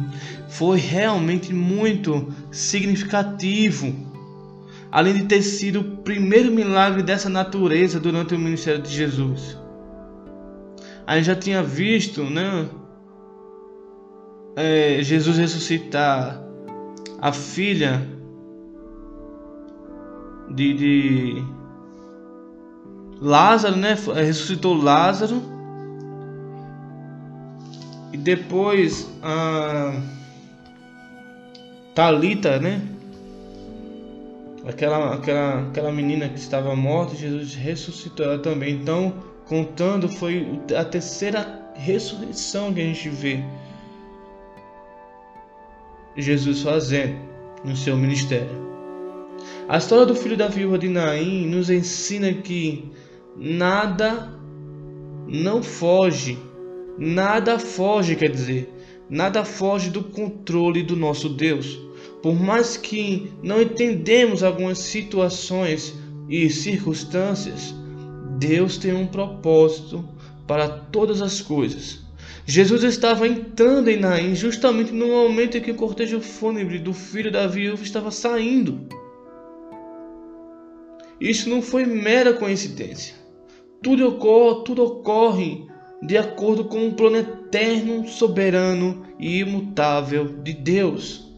foi 0.49 0.77
realmente 0.77 1.53
muito 1.53 2.33
significativo, 2.51 3.95
além 4.91 5.13
de 5.13 5.23
ter 5.23 5.41
sido 5.41 5.79
o 5.79 5.97
primeiro 5.99 6.51
milagre 6.51 7.01
dessa 7.01 7.29
natureza 7.29 7.97
durante 7.97 8.35
o 8.35 8.37
ministério 8.37 8.81
de 8.81 8.89
Jesus. 8.89 9.57
A 11.07 11.15
gente 11.15 11.27
já 11.27 11.35
tinha 11.35 11.63
visto, 11.63 12.25
né? 12.25 12.67
É, 14.57 14.99
Jesus 15.01 15.37
ressuscitar 15.37 16.43
a 17.21 17.31
filha 17.31 18.05
de, 20.53 20.73
de 20.73 21.43
Lázaro, 23.21 23.77
né? 23.77 23.95
Ressuscitou 24.13 24.73
Lázaro. 24.73 25.52
E 28.13 28.17
depois 28.17 29.09
a 29.23 29.99
Talita, 31.95 32.59
né? 32.59 32.79
Aquela, 34.67 35.15
aquela, 35.15 35.67
aquela 35.67 35.91
menina 35.91 36.29
que 36.29 36.37
estava 36.37 36.75
morta, 36.75 37.15
Jesus 37.15 37.55
ressuscitou 37.55 38.25
ela 38.27 38.39
também. 38.39 38.75
Então, 38.75 39.13
contando, 39.45 40.07
foi 40.07 40.61
a 40.77 40.85
terceira 40.85 41.71
ressurreição 41.73 42.71
que 42.71 42.81
a 42.81 42.85
gente 42.85 43.09
vê 43.09 43.43
Jesus 46.15 46.61
fazendo 46.61 47.17
no 47.65 47.75
seu 47.75 47.97
ministério. 47.97 48.63
A 49.67 49.77
história 49.77 50.05
do 50.05 50.15
filho 50.15 50.37
da 50.37 50.47
viúva 50.47 50.77
de 50.77 50.87
Naim 50.87 51.47
nos 51.47 51.69
ensina 51.69 52.31
que 52.31 52.91
nada 53.35 54.31
não 55.27 55.63
foge, 55.63 56.37
nada 56.97 57.59
foge, 57.59 58.15
quer 58.15 58.29
dizer, 58.29 58.73
nada 59.09 59.43
foge 59.43 59.89
do 59.89 60.03
controle 60.03 60.83
do 60.83 60.95
nosso 60.95 61.29
Deus. 61.29 61.79
Por 62.21 62.39
mais 62.39 62.77
que 62.77 63.31
não 63.41 63.61
entendemos 63.61 64.43
algumas 64.43 64.77
situações 64.79 65.93
e 66.29 66.49
circunstâncias, 66.49 67.75
Deus 68.39 68.77
tem 68.77 68.93
um 68.93 69.07
propósito 69.07 70.07
para 70.47 70.67
todas 70.67 71.21
as 71.21 71.41
coisas. 71.41 72.01
Jesus 72.45 72.83
estava 72.83 73.27
entrando 73.27 73.89
em 73.89 73.99
Naim 73.99 74.35
justamente 74.35 74.91
no 74.91 75.07
momento 75.07 75.57
em 75.57 75.61
que 75.61 75.71
o 75.71 75.75
cortejo 75.75 76.19
fúnebre 76.19 76.77
do 76.79 76.93
filho 76.93 77.31
da 77.31 77.47
viúva 77.47 77.83
estava 77.83 78.11
saindo. 78.11 78.81
Isso 81.19 81.49
não 81.49 81.61
foi 81.61 81.85
mera 81.85 82.33
coincidência. 82.33 83.15
Tudo 83.81 84.07
ocorre, 84.07 84.63
tudo 84.65 84.83
ocorre 84.83 85.67
de 86.05 86.17
acordo 86.17 86.65
com 86.65 86.87
o 86.87 86.93
plano 86.93 87.17
eterno, 87.17 88.07
soberano 88.07 89.05
e 89.17 89.39
imutável 89.39 90.27
de 90.43 90.53
Deus. 90.53 91.31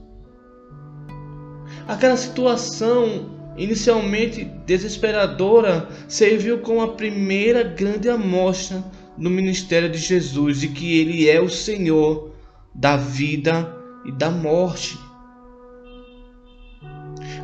Aquela 1.87 2.17
situação 2.17 3.29
inicialmente 3.57 4.43
desesperadora 4.65 5.87
serviu 6.07 6.59
como 6.59 6.81
a 6.81 6.93
primeira 6.93 7.63
grande 7.63 8.09
amostra 8.09 8.83
no 9.17 9.29
ministério 9.29 9.89
de 9.89 9.99
Jesus 9.99 10.61
de 10.61 10.69
que 10.69 10.99
ele 10.99 11.29
é 11.29 11.39
o 11.39 11.49
Senhor 11.49 12.33
da 12.73 12.97
vida 12.97 13.71
e 14.03 14.11
da 14.11 14.31
morte. 14.31 14.97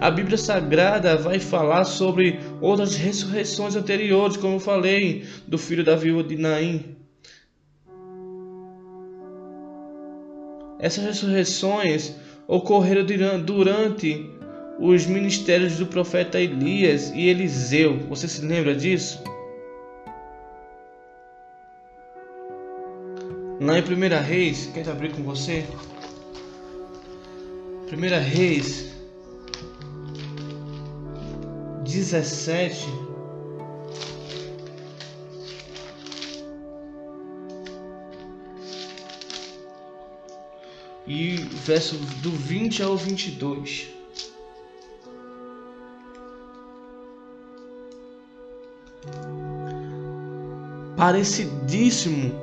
A 0.02 0.10
Bíblia 0.10 0.38
Sagrada 0.38 1.16
vai 1.16 1.40
falar 1.40 1.86
sobre 1.86 2.40
outras 2.60 2.96
ressurreições 2.96 3.76
anteriores, 3.76 4.36
como 4.36 4.56
eu 4.56 4.60
falei, 4.60 5.26
do 5.48 5.60
filho 5.60 5.84
da 5.84 5.96
viúva 5.96 6.24
de 6.24 6.36
Naim. 6.36 7.01
Essas 10.82 11.06
ressurreições 11.06 12.16
ocorreram 12.48 13.06
durante 13.40 14.30
os 14.80 15.06
ministérios 15.06 15.78
do 15.78 15.86
profeta 15.86 16.42
Elias 16.42 17.12
e 17.12 17.28
Eliseu. 17.28 18.00
Você 18.10 18.28
se 18.28 18.42
lembra 18.42 18.74
disso? 18.76 19.24
Lá 23.62 23.78
em 23.78 23.84
1 23.84 24.24
Reis, 24.26 24.72
quero 24.74 24.88
tá 24.88 24.92
abrir 24.92 25.12
com 25.12 25.22
você. 25.22 25.64
1 27.94 28.24
Reis 28.24 28.92
17 31.84 33.11
verso 41.66 41.96
do 42.22 42.32
20 42.32 42.84
ao 42.84 42.98
22. 42.98 43.90
Parecidíssimo 50.98 52.34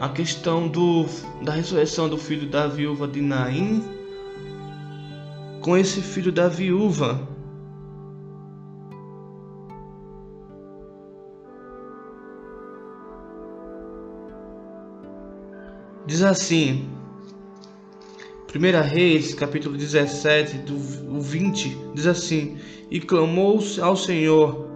a 0.00 0.08
questão 0.08 0.66
do, 0.66 1.06
da 1.42 1.52
ressurreição 1.52 2.08
do 2.08 2.16
filho 2.16 2.48
da 2.48 2.66
viúva 2.66 3.06
de 3.06 3.20
Naim 3.20 3.84
com 5.60 5.76
esse 5.76 6.00
filho 6.00 6.32
da 6.32 6.48
viúva 6.48 7.28
Diz 16.10 16.22
assim: 16.22 16.88
1 18.52 18.82
Reis, 18.82 19.32
capítulo 19.32 19.76
17, 19.76 20.58
do 20.58 20.76
20, 21.20 21.78
diz 21.94 22.04
assim: 22.04 22.56
E 22.90 22.98
clamou 22.98 23.60
ao 23.80 23.94
Senhor, 23.94 24.68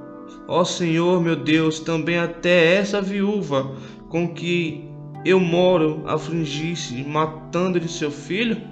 ó 0.46 0.64
Senhor 0.64 1.20
meu 1.20 1.34
Deus, 1.34 1.80
também 1.80 2.16
até 2.16 2.76
essa 2.76 3.02
viúva 3.02 3.74
com 4.08 4.32
que 4.32 4.88
eu 5.24 5.40
moro 5.40 6.04
afligisse, 6.06 7.02
matando-lhe 7.02 7.88
seu 7.88 8.12
filho? 8.12 8.62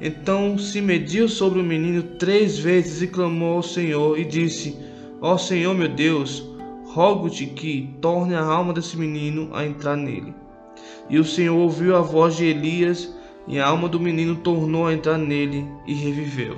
Então 0.00 0.56
se 0.56 0.80
mediu 0.80 1.28
sobre 1.28 1.58
o 1.58 1.64
menino 1.64 2.00
três 2.16 2.56
vezes 2.56 3.02
e 3.02 3.08
clamou 3.08 3.56
ao 3.56 3.62
Senhor 3.64 4.16
e 4.16 4.24
disse: 4.24 4.78
Ó 5.20 5.36
Senhor 5.36 5.74
meu 5.74 5.88
Deus, 5.88 6.48
rogo-te 6.84 7.46
que 7.46 7.96
torne 8.00 8.36
a 8.36 8.44
alma 8.44 8.72
desse 8.72 8.96
menino 8.96 9.50
a 9.52 9.66
entrar 9.66 9.96
nele. 9.96 10.32
E 11.08 11.18
o 11.18 11.24
Senhor 11.24 11.58
ouviu 11.58 11.96
a 11.96 12.00
voz 12.00 12.36
de 12.36 12.44
Elias 12.44 13.18
e 13.50 13.58
a 13.58 13.66
alma 13.66 13.88
do 13.88 13.98
menino 13.98 14.36
tornou 14.36 14.86
a 14.86 14.94
entrar 14.94 15.18
nele 15.18 15.66
e 15.84 15.92
reviveu. 15.92 16.56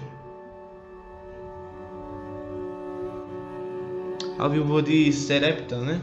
A 4.38 4.46
viúva 4.46 4.83
de 4.83 5.11
Serepta, 5.11 5.78
né? 5.78 6.02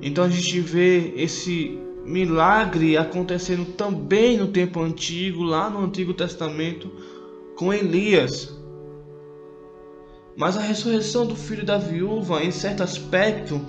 Então 0.00 0.24
a 0.24 0.28
gente 0.28 0.58
vê 0.58 1.14
esse 1.16 1.78
milagre 2.04 2.96
acontecendo 2.96 3.66
também 3.76 4.36
no 4.36 4.48
tempo 4.48 4.80
antigo, 4.80 5.44
lá 5.44 5.70
no 5.70 5.84
Antigo 5.84 6.12
Testamento, 6.12 6.90
com 7.56 7.72
Elias. 7.72 8.52
Mas 10.36 10.56
a 10.56 10.60
ressurreição 10.60 11.24
do 11.24 11.36
filho 11.36 11.64
da 11.64 11.78
viúva, 11.78 12.42
em 12.42 12.50
certo 12.50 12.82
aspecto, 12.82 13.60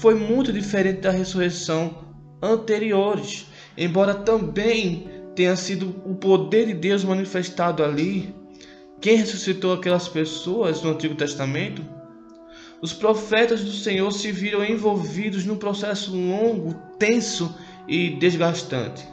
foi 0.00 0.14
muito 0.14 0.50
diferente 0.50 1.02
da 1.02 1.10
ressurreição 1.10 1.94
anteriores 2.40 3.51
embora 3.76 4.14
também 4.14 5.08
tenha 5.34 5.56
sido 5.56 5.94
o 6.04 6.14
poder 6.14 6.66
de 6.66 6.74
Deus 6.74 7.04
manifestado 7.04 7.82
ali, 7.82 8.34
quem 9.00 9.16
ressuscitou 9.16 9.72
aquelas 9.72 10.08
pessoas 10.08 10.82
no 10.82 10.90
Antigo 10.90 11.14
Testamento, 11.14 11.84
os 12.80 12.92
profetas 12.92 13.62
do 13.62 13.72
Senhor 13.72 14.10
se 14.10 14.32
viram 14.32 14.64
envolvidos 14.64 15.44
num 15.44 15.56
processo 15.56 16.14
longo, 16.14 16.74
tenso 16.98 17.54
e 17.88 18.10
desgastante. 18.10 19.06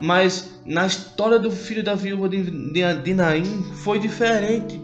Mas 0.00 0.60
na 0.64 0.86
história 0.86 1.38
do 1.38 1.50
filho 1.50 1.82
da 1.82 1.94
viúva 1.94 2.28
de 2.28 3.14
Naim 3.14 3.62
foi 3.82 3.98
diferente. 3.98 4.80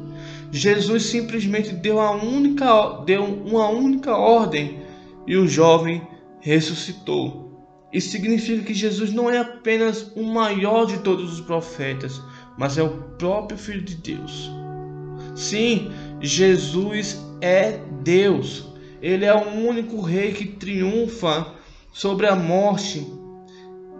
Jesus 0.50 1.04
simplesmente 1.04 1.72
deu, 1.72 1.98
a 1.98 2.12
única, 2.12 3.02
deu 3.06 3.24
uma 3.24 3.68
única 3.68 4.14
ordem 4.14 4.82
e 5.26 5.36
o 5.36 5.48
jovem 5.48 6.06
ressuscitou. 6.40 7.51
Isso 7.92 8.10
significa 8.10 8.64
que 8.64 8.72
Jesus 8.72 9.12
não 9.12 9.30
é 9.30 9.38
apenas 9.38 10.10
o 10.16 10.22
maior 10.22 10.86
de 10.86 10.98
todos 10.98 11.32
os 11.32 11.40
profetas, 11.40 12.20
mas 12.56 12.78
é 12.78 12.82
o 12.82 13.02
próprio 13.18 13.58
Filho 13.58 13.82
de 13.82 13.96
Deus. 13.96 14.50
Sim, 15.34 15.90
Jesus 16.20 17.18
é 17.40 17.80
Deus. 18.02 18.68
Ele 19.00 19.24
é 19.24 19.34
o 19.34 19.68
único 19.68 20.00
rei 20.00 20.32
que 20.32 20.46
triunfa 20.46 21.52
sobre 21.92 22.26
a 22.26 22.34
morte. 22.34 23.06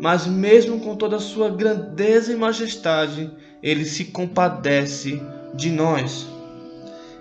Mas 0.00 0.26
mesmo 0.26 0.80
com 0.80 0.96
toda 0.96 1.16
a 1.16 1.20
sua 1.20 1.50
grandeza 1.50 2.32
e 2.32 2.36
majestade, 2.36 3.30
ele 3.62 3.84
se 3.84 4.06
compadece 4.06 5.20
de 5.54 5.70
nós. 5.70 6.26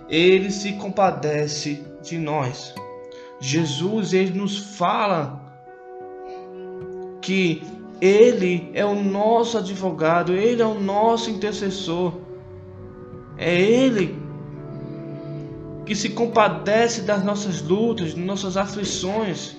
Ele 0.08 0.50
se 0.50 0.72
compadece 0.74 1.82
de 2.02 2.18
nós. 2.18 2.74
Jesus 3.40 4.12
ele 4.12 4.38
nos 4.38 4.76
fala 4.76 5.41
que 7.22 7.62
Ele 8.00 8.70
é 8.74 8.84
o 8.84 8.94
nosso 8.94 9.56
advogado, 9.56 10.34
Ele 10.34 10.60
é 10.60 10.66
o 10.66 10.78
nosso 10.78 11.30
intercessor. 11.30 12.12
É 13.38 13.58
Ele 13.58 14.20
que 15.86 15.94
se 15.94 16.10
compadece 16.10 17.02
das 17.02 17.24
nossas 17.24 17.62
lutas, 17.62 18.14
das 18.14 18.24
nossas 18.24 18.56
aflições. 18.56 19.56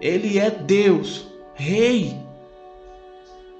Ele 0.00 0.38
é 0.38 0.50
Deus, 0.50 1.26
Rei. 1.54 2.16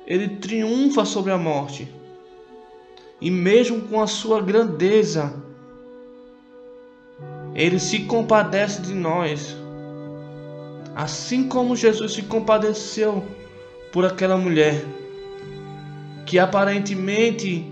Ele 0.07 0.29
triunfa 0.29 1.05
sobre 1.05 1.33
a 1.33 1.39
morte. 1.39 1.93
E 3.21 3.31
mesmo 3.31 3.83
com 3.89 4.01
a 4.01 4.07
sua 4.07 4.41
grandeza, 4.43 5.35
ele 7.55 7.79
se 7.79 8.01
compadece 8.01 8.83
de 8.83 8.95
nós. 8.95 9.57
Assim 10.97 11.47
como 11.47 11.77
Jesus 11.77 12.15
se 12.15 12.23
compadeceu 12.23 13.23
por 13.93 14.07
aquela 14.07 14.39
mulher 14.39 14.83
que 16.25 16.39
aparentemente 16.39 17.71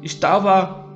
estava 0.00 0.86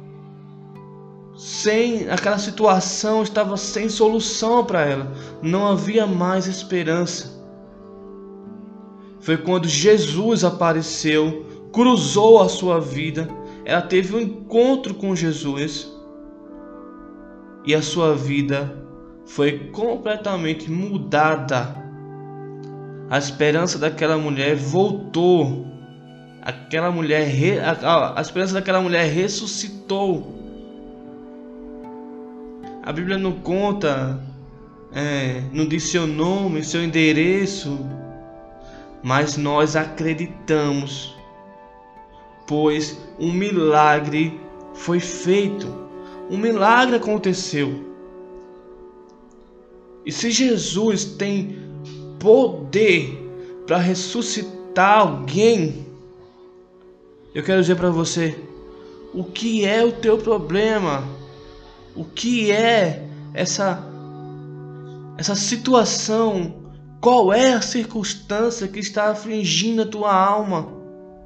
sem 1.36 2.08
aquela 2.08 2.38
situação, 2.38 3.24
estava 3.24 3.56
sem 3.56 3.88
solução 3.88 4.64
para 4.64 4.82
ela, 4.82 5.12
não 5.42 5.66
havia 5.66 6.06
mais 6.06 6.46
esperança. 6.46 7.42
Foi 9.18 9.36
quando 9.36 9.66
Jesus 9.66 10.44
apareceu, 10.44 11.44
cruzou 11.72 12.40
a 12.40 12.48
sua 12.48 12.80
vida, 12.80 13.28
ela 13.64 13.82
teve 13.82 14.14
um 14.14 14.20
encontro 14.20 14.94
com 14.94 15.16
Jesus 15.16 15.92
e 17.66 17.74
a 17.74 17.82
sua 17.82 18.14
vida 18.14 18.83
foi 19.26 19.70
completamente 19.70 20.70
mudada. 20.70 21.76
A 23.10 23.18
esperança 23.18 23.78
daquela 23.78 24.16
mulher 24.16 24.56
voltou. 24.56 25.66
Aquela 26.42 26.90
mulher, 26.90 27.26
a, 27.62 28.18
a 28.18 28.20
esperança 28.20 28.54
daquela 28.54 28.80
mulher 28.80 29.06
ressuscitou. 29.10 30.34
A 32.82 32.92
Bíblia 32.92 33.16
não 33.16 33.32
conta, 33.32 34.20
é, 34.92 35.42
não 35.52 35.66
diz 35.66 35.84
seu 35.84 36.06
nome, 36.06 36.62
seu 36.62 36.84
endereço, 36.84 37.78
mas 39.02 39.38
nós 39.38 39.74
acreditamos, 39.74 41.16
pois 42.46 42.98
um 43.18 43.32
milagre 43.32 44.38
foi 44.74 45.00
feito, 45.00 45.66
um 46.30 46.36
milagre 46.36 46.96
aconteceu. 46.96 47.93
E 50.04 50.12
se 50.12 50.30
Jesus 50.30 51.04
tem 51.04 51.58
poder 52.18 53.20
para 53.66 53.78
ressuscitar 53.78 55.00
alguém, 55.00 55.86
eu 57.34 57.42
quero 57.42 57.60
dizer 57.60 57.76
para 57.76 57.90
você, 57.90 58.38
o 59.12 59.24
que 59.24 59.64
é 59.64 59.84
o 59.84 59.92
teu 59.92 60.18
problema? 60.18 61.04
O 61.94 62.04
que 62.04 62.50
é 62.50 63.06
essa 63.32 63.82
essa 65.16 65.34
situação? 65.34 66.64
Qual 67.00 67.32
é 67.32 67.52
a 67.52 67.60
circunstância 67.60 68.66
que 68.66 68.80
está 68.80 69.10
afligindo 69.10 69.82
a 69.82 69.86
tua 69.86 70.12
alma 70.12 70.72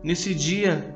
nesse 0.02 0.34
dia? 0.34 0.94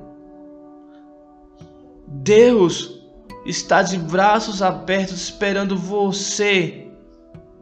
Deus 2.07 3.01
está 3.47 3.83
de 3.83 3.97
braços 3.97 4.61
abertos 4.61 5.21
esperando 5.23 5.77
você 5.77 6.82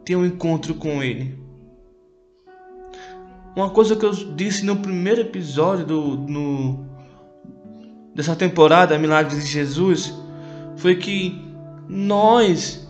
ter 0.03 0.15
um 0.15 0.25
encontro 0.25 0.75
com 0.75 1.03
Ele. 1.03 1.39
Uma 3.55 3.69
coisa 3.69 3.95
que 3.95 4.05
eu 4.05 4.11
disse 4.11 4.65
no 4.65 4.77
primeiro 4.77 5.21
episódio 5.21 5.85
do, 5.85 6.17
no, 6.17 6.85
dessa 8.15 8.35
temporada 8.35 8.97
Milagres 8.97 9.43
de 9.43 9.51
Jesus 9.51 10.13
foi 10.77 10.95
que 10.95 11.39
nós 11.87 12.87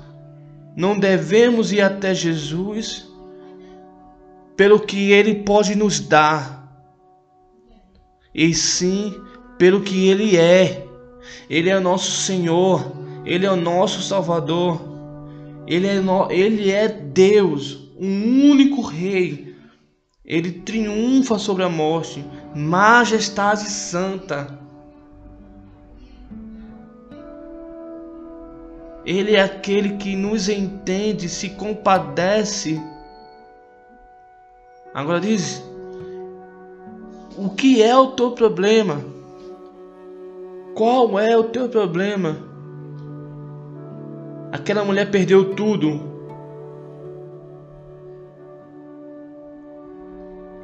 não 0.75 0.97
devemos 0.97 1.71
ir 1.71 1.81
até 1.81 2.13
Jesus 2.13 3.09
pelo 4.55 4.79
que 4.79 5.11
Ele 5.11 5.35
pode 5.35 5.75
nos 5.75 5.99
dar, 5.99 6.61
e 8.33 8.53
sim 8.53 9.19
pelo 9.57 9.81
que 9.81 10.07
Ele 10.07 10.37
é. 10.37 10.87
Ele 11.49 11.69
é 11.69 11.79
nosso 11.79 12.11
Senhor, 12.11 12.91
Ele 13.25 13.45
é 13.45 13.51
o 13.51 13.55
nosso 13.55 14.01
Salvador. 14.01 14.90
Ele 15.71 15.87
é, 15.87 16.01
ele 16.31 16.69
é 16.69 16.89
Deus, 16.89 17.93
um 17.97 18.49
único 18.51 18.81
Rei. 18.81 19.55
Ele 20.25 20.51
triunfa 20.51 21.39
sobre 21.39 21.63
a 21.63 21.69
morte, 21.69 22.25
majestade 22.53 23.69
santa. 23.69 24.59
Ele 29.05 29.33
é 29.33 29.43
aquele 29.43 29.95
que 29.95 30.13
nos 30.13 30.49
entende, 30.49 31.29
se 31.29 31.51
compadece. 31.51 32.77
Agora 34.93 35.21
diz: 35.21 35.63
O 37.37 37.49
que 37.49 37.81
é 37.81 37.95
o 37.95 38.07
teu 38.07 38.31
problema? 38.31 39.01
Qual 40.75 41.17
é 41.17 41.37
o 41.37 41.45
teu 41.45 41.69
problema? 41.69 42.50
Aquela 44.51 44.83
mulher 44.83 45.09
perdeu 45.09 45.55
tudo. 45.55 46.01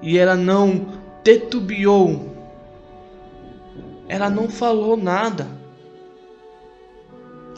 E 0.02 0.18
ela 0.18 0.36
não 0.36 0.88
titubeou. 1.24 2.36
Ela 4.08 4.30
não 4.30 4.50
falou 4.50 4.98
nada. 4.98 5.48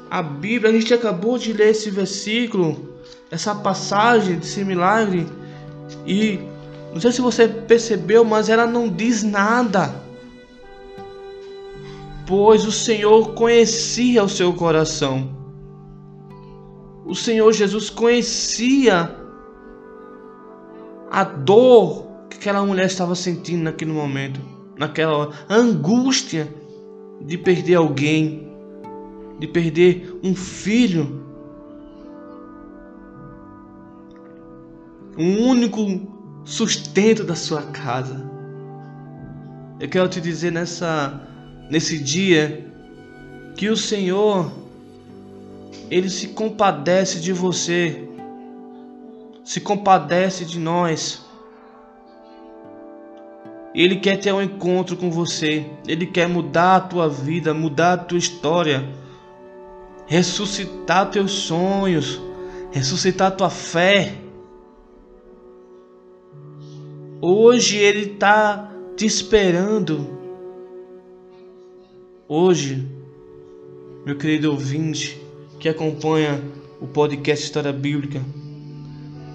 A 0.09 0.21
Bíblia, 0.21 0.71
a 0.71 0.73
gente 0.73 0.93
acabou 0.93 1.37
de 1.37 1.53
ler 1.53 1.69
esse 1.69 1.91
versículo, 1.91 2.95
essa 3.29 3.53
passagem 3.53 4.37
desse 4.37 4.63
milagre, 4.63 5.27
e 6.05 6.39
não 6.91 6.99
sei 6.99 7.11
se 7.11 7.21
você 7.21 7.47
percebeu, 7.47 8.25
mas 8.25 8.49
ela 8.49 8.65
não 8.65 8.89
diz 8.89 9.21
nada. 9.21 9.93
Pois 12.25 12.65
o 12.65 12.71
Senhor 12.71 13.33
conhecia 13.33 14.23
o 14.23 14.29
seu 14.29 14.53
coração. 14.53 15.38
O 17.09 17.15
Senhor 17.15 17.51
Jesus 17.51 17.89
conhecia 17.89 19.15
a 21.09 21.23
dor 21.23 22.05
que 22.29 22.37
aquela 22.37 22.63
mulher 22.63 22.85
estava 22.85 23.15
sentindo 23.15 23.63
naquele 23.63 23.91
momento, 23.91 24.39
naquela 24.77 25.17
hora, 25.17 25.31
a 25.49 25.55
angústia 25.55 26.47
de 27.19 27.35
perder 27.35 27.75
alguém, 27.75 28.47
de 29.39 29.47
perder 29.47 30.19
um 30.23 30.35
filho, 30.35 31.25
um 35.17 35.47
único 35.47 35.81
sustento 36.45 37.23
da 37.23 37.35
sua 37.35 37.63
casa. 37.63 38.23
Eu 39.79 39.89
quero 39.89 40.07
te 40.07 40.21
dizer 40.21 40.51
nessa 40.51 41.27
nesse 41.71 41.97
dia 41.97 42.71
que 43.55 43.67
o 43.67 43.75
Senhor 43.75 44.68
ele 45.89 46.09
se 46.09 46.29
compadece 46.29 47.19
de 47.19 47.33
você, 47.33 48.07
se 49.43 49.59
compadece 49.59 50.45
de 50.45 50.59
nós. 50.59 51.25
Ele 53.73 53.97
quer 53.97 54.17
ter 54.17 54.33
um 54.33 54.41
encontro 54.41 54.97
com 54.97 55.11
você, 55.11 55.65
ele 55.87 56.05
quer 56.05 56.27
mudar 56.27 56.75
a 56.75 56.81
tua 56.81 57.07
vida, 57.07 57.53
mudar 57.53 57.93
a 57.93 57.97
tua 57.97 58.17
história 58.17 58.99
ressuscitar 60.09 61.11
teus 61.11 61.31
sonhos, 61.31 62.19
ressuscitar 62.71 63.35
tua 63.35 63.49
fé. 63.51 64.15
Hoje 67.21 67.77
Ele 67.77 68.13
está 68.13 68.73
te 68.97 69.05
esperando. 69.05 70.17
Hoje, 72.27 72.87
meu 74.03 74.17
querido 74.17 74.49
ouvinte 74.49 75.21
que 75.59 75.67
acompanha 75.67 76.41
o 76.79 76.87
podcast 76.87 77.43
História 77.43 77.73
Bíblica, 77.73 78.21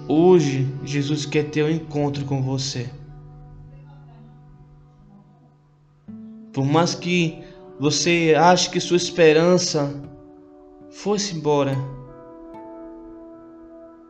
hoje 0.07 0.67
Jesus 0.83 1.25
quer 1.25 1.43
ter 1.51 1.63
um 1.63 1.69
encontro 1.69 2.25
com 2.25 2.41
você. 2.41 2.89
Por 6.51 6.65
mais 6.65 6.95
que 6.95 7.43
você 7.79 8.33
ache 8.35 8.71
que 8.71 8.79
sua 8.79 8.97
esperança 8.97 9.93
fosse 10.89 11.35
embora. 11.35 11.75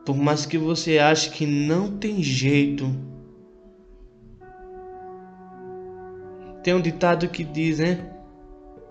Por 0.06 0.16
mais 0.16 0.46
que 0.46 0.58
você 0.58 1.00
ache 1.00 1.32
que 1.32 1.46
não 1.46 1.98
tem 1.98 2.24
jeito. 2.24 2.86
Tem 6.64 6.74
um 6.74 6.82
ditado 6.82 7.28
que 7.28 7.44
diz, 7.44 7.80
né? 7.80 8.12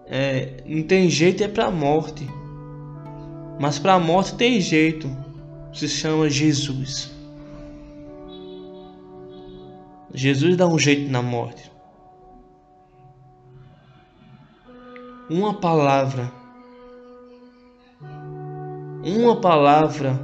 É, 0.06 0.62
não 0.66 0.82
tem 0.82 1.08
jeito 1.08 1.42
é 1.42 1.48
para 1.48 1.66
a 1.66 1.70
morte. 1.70 2.28
Mas 3.58 3.78
para 3.78 3.94
a 3.94 4.00
morte 4.00 4.34
tem 4.34 4.60
jeito. 4.60 5.08
Se 5.72 5.88
chama 5.88 6.30
Jesus. 6.30 7.12
Jesus 10.12 10.56
dá 10.56 10.66
um 10.66 10.78
jeito 10.78 11.10
na 11.10 11.20
morte. 11.20 11.70
Uma 15.28 15.54
palavra 15.54 16.30
uma 19.06 19.38
palavra 19.38 20.18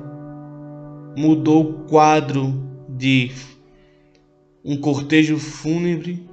mudou 1.14 1.62
o 1.62 1.84
quadro 1.84 2.66
de 2.88 3.30
um 4.64 4.80
cortejo 4.80 5.38
fúnebre 5.38 6.26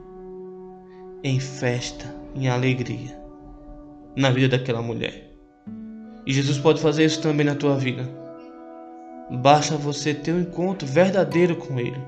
em 1.21 1.41
festa, 1.41 2.05
em 2.33 2.47
alegria, 2.47 3.19
na 4.15 4.29
vida 4.29 4.57
daquela 4.57 4.81
mulher. 4.81 5.26
E 6.27 6.33
Jesus 6.33 6.57
pode 6.59 6.81
fazer 6.81 7.05
isso 7.05 7.21
também 7.21 7.45
na 7.45 7.55
tua 7.55 7.77
vida. 7.77 8.05
Basta 9.31 9.77
você 9.77 10.13
ter 10.13 10.33
um 10.33 10.41
encontro 10.41 10.85
verdadeiro 10.85 11.55
com 11.55 11.79
Ele. 11.79 12.01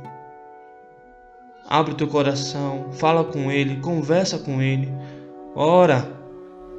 Abre 1.66 1.94
o 1.94 1.96
teu 1.96 2.08
coração, 2.08 2.92
fala 2.92 3.24
com 3.24 3.50
Ele, 3.50 3.80
conversa 3.80 4.38
com 4.38 4.62
Ele, 4.62 4.90
ora, 5.56 6.06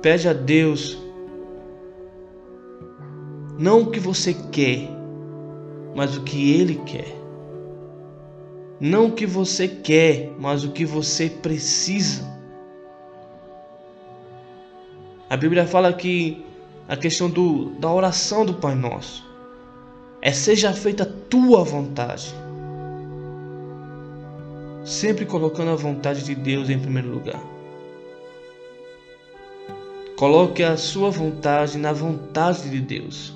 pede 0.03 0.29
a 0.29 0.35
Deus 0.35 0.99
não 3.59 3.83
o 3.83 3.91
que 3.91 4.01
você 4.01 4.35
quer, 4.35 4.91
mas 5.97 6.19
o 6.19 6.23
que 6.23 6.53
Ele 6.61 6.75
quer. 6.85 7.17
Não 8.79 9.07
o 9.07 9.13
que 9.13 9.25
você 9.25 9.67
quer, 9.67 10.31
mas 10.39 10.63
o 10.63 10.73
que 10.73 10.85
você 10.85 11.31
precisa. 11.31 12.23
A 15.31 15.39
Bíblia 15.39 15.67
fala 15.67 15.91
que 15.91 16.50
a 16.91 16.97
questão 16.97 17.31
do, 17.31 17.67
da 17.79 17.89
oração 17.89 18.45
do 18.45 18.53
Pai 18.53 18.75
Nosso 18.75 19.25
é 20.21 20.33
seja 20.33 20.73
feita 20.73 21.05
a 21.05 21.07
tua 21.07 21.63
vontade. 21.63 22.35
Sempre 24.85 25.25
colocando 25.25 25.71
a 25.71 25.77
vontade 25.77 26.25
de 26.25 26.35
Deus 26.35 26.69
em 26.69 26.81
primeiro 26.81 27.09
lugar. 27.09 27.41
Coloque 30.17 30.65
a 30.65 30.77
sua 30.77 31.11
vontade 31.11 31.79
na 31.79 31.93
vontade 31.93 32.69
de 32.69 32.81
Deus. 32.81 33.33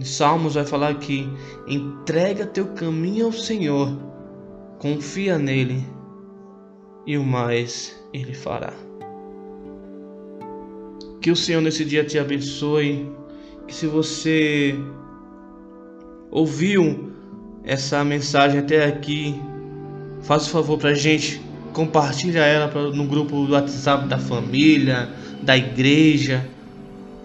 Salmos 0.00 0.54
vai 0.54 0.64
falar 0.64 0.94
que 0.94 1.28
entrega 1.68 2.46
teu 2.46 2.68
caminho 2.68 3.26
ao 3.26 3.32
Senhor, 3.32 3.94
confia 4.78 5.36
nele 5.36 5.84
e 7.06 7.18
o 7.18 7.22
mais 7.22 7.94
ele 8.14 8.32
fará. 8.32 8.85
Que 11.26 11.32
o 11.32 11.34
Senhor 11.34 11.60
nesse 11.60 11.84
dia 11.84 12.04
te 12.04 12.20
abençoe, 12.20 13.10
que 13.66 13.74
se 13.74 13.88
você 13.88 14.78
ouviu 16.30 17.12
essa 17.64 18.04
mensagem 18.04 18.60
até 18.60 18.84
aqui, 18.86 19.34
faça 20.22 20.46
o 20.46 20.50
favor 20.50 20.78
para 20.78 20.90
a 20.90 20.94
gente 20.94 21.42
compartilha 21.72 22.44
ela 22.44 22.68
no 22.92 23.04
grupo 23.08 23.44
do 23.44 23.54
WhatsApp 23.54 24.06
da 24.06 24.18
família, 24.18 25.10
da 25.42 25.56
igreja 25.56 26.48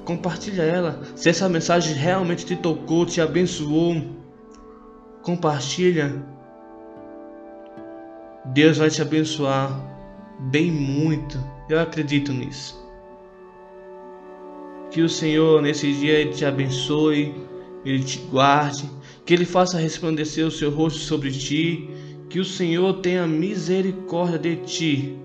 compartilha 0.03 0.63
ela. 0.63 0.99
Se 1.15 1.29
essa 1.29 1.47
mensagem 1.47 1.93
realmente 1.93 2.43
te 2.43 2.55
tocou, 2.55 3.05
te 3.05 3.21
abençoou, 3.21 4.01
compartilha. 5.21 6.25
Deus 8.45 8.79
vai 8.79 8.89
te 8.89 8.99
abençoar 8.99 9.79
bem 10.39 10.71
muito. 10.71 11.37
Eu 11.69 11.79
acredito 11.79 12.33
nisso. 12.33 12.80
Que 14.91 15.01
o 15.01 15.09
Senhor 15.09 15.61
nesse 15.61 15.91
dia 15.93 16.19
ele 16.19 16.33
te 16.33 16.45
abençoe, 16.45 17.33
ele 17.85 18.03
te 18.03 18.19
guarde, 18.29 18.89
que 19.25 19.33
ele 19.33 19.45
faça 19.45 19.79
resplandecer 19.79 20.45
o 20.45 20.51
seu 20.51 20.69
rosto 20.69 20.99
sobre 20.99 21.31
ti, 21.31 21.89
que 22.29 22.39
o 22.39 22.45
Senhor 22.45 22.93
tenha 23.01 23.25
misericórdia 23.25 24.37
de 24.37 24.55
ti 24.57 25.17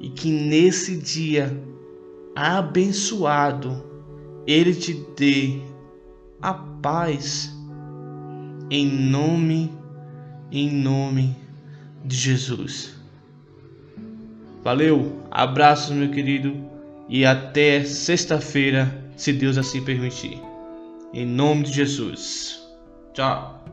e 0.00 0.08
que 0.08 0.30
nesse 0.30 0.96
dia 0.96 1.56
abençoado 2.34 3.84
ele 4.46 4.74
te 4.74 4.94
dê 5.16 5.60
a 6.42 6.52
paz 6.52 7.54
em 8.70 8.86
nome, 8.86 9.70
em 10.50 10.70
nome 10.70 11.36
de 12.04 12.16
Jesus. 12.16 12.94
Valeu, 14.62 15.20
abraços, 15.30 15.94
meu 15.94 16.10
querido, 16.10 16.56
e 17.08 17.24
até 17.24 17.84
sexta-feira, 17.84 19.03
se 19.16 19.32
Deus 19.32 19.58
assim 19.58 19.84
permitir. 19.84 20.40
Em 21.12 21.26
nome 21.26 21.64
de 21.64 21.72
Jesus. 21.72 22.68
Tchau. 23.12 23.64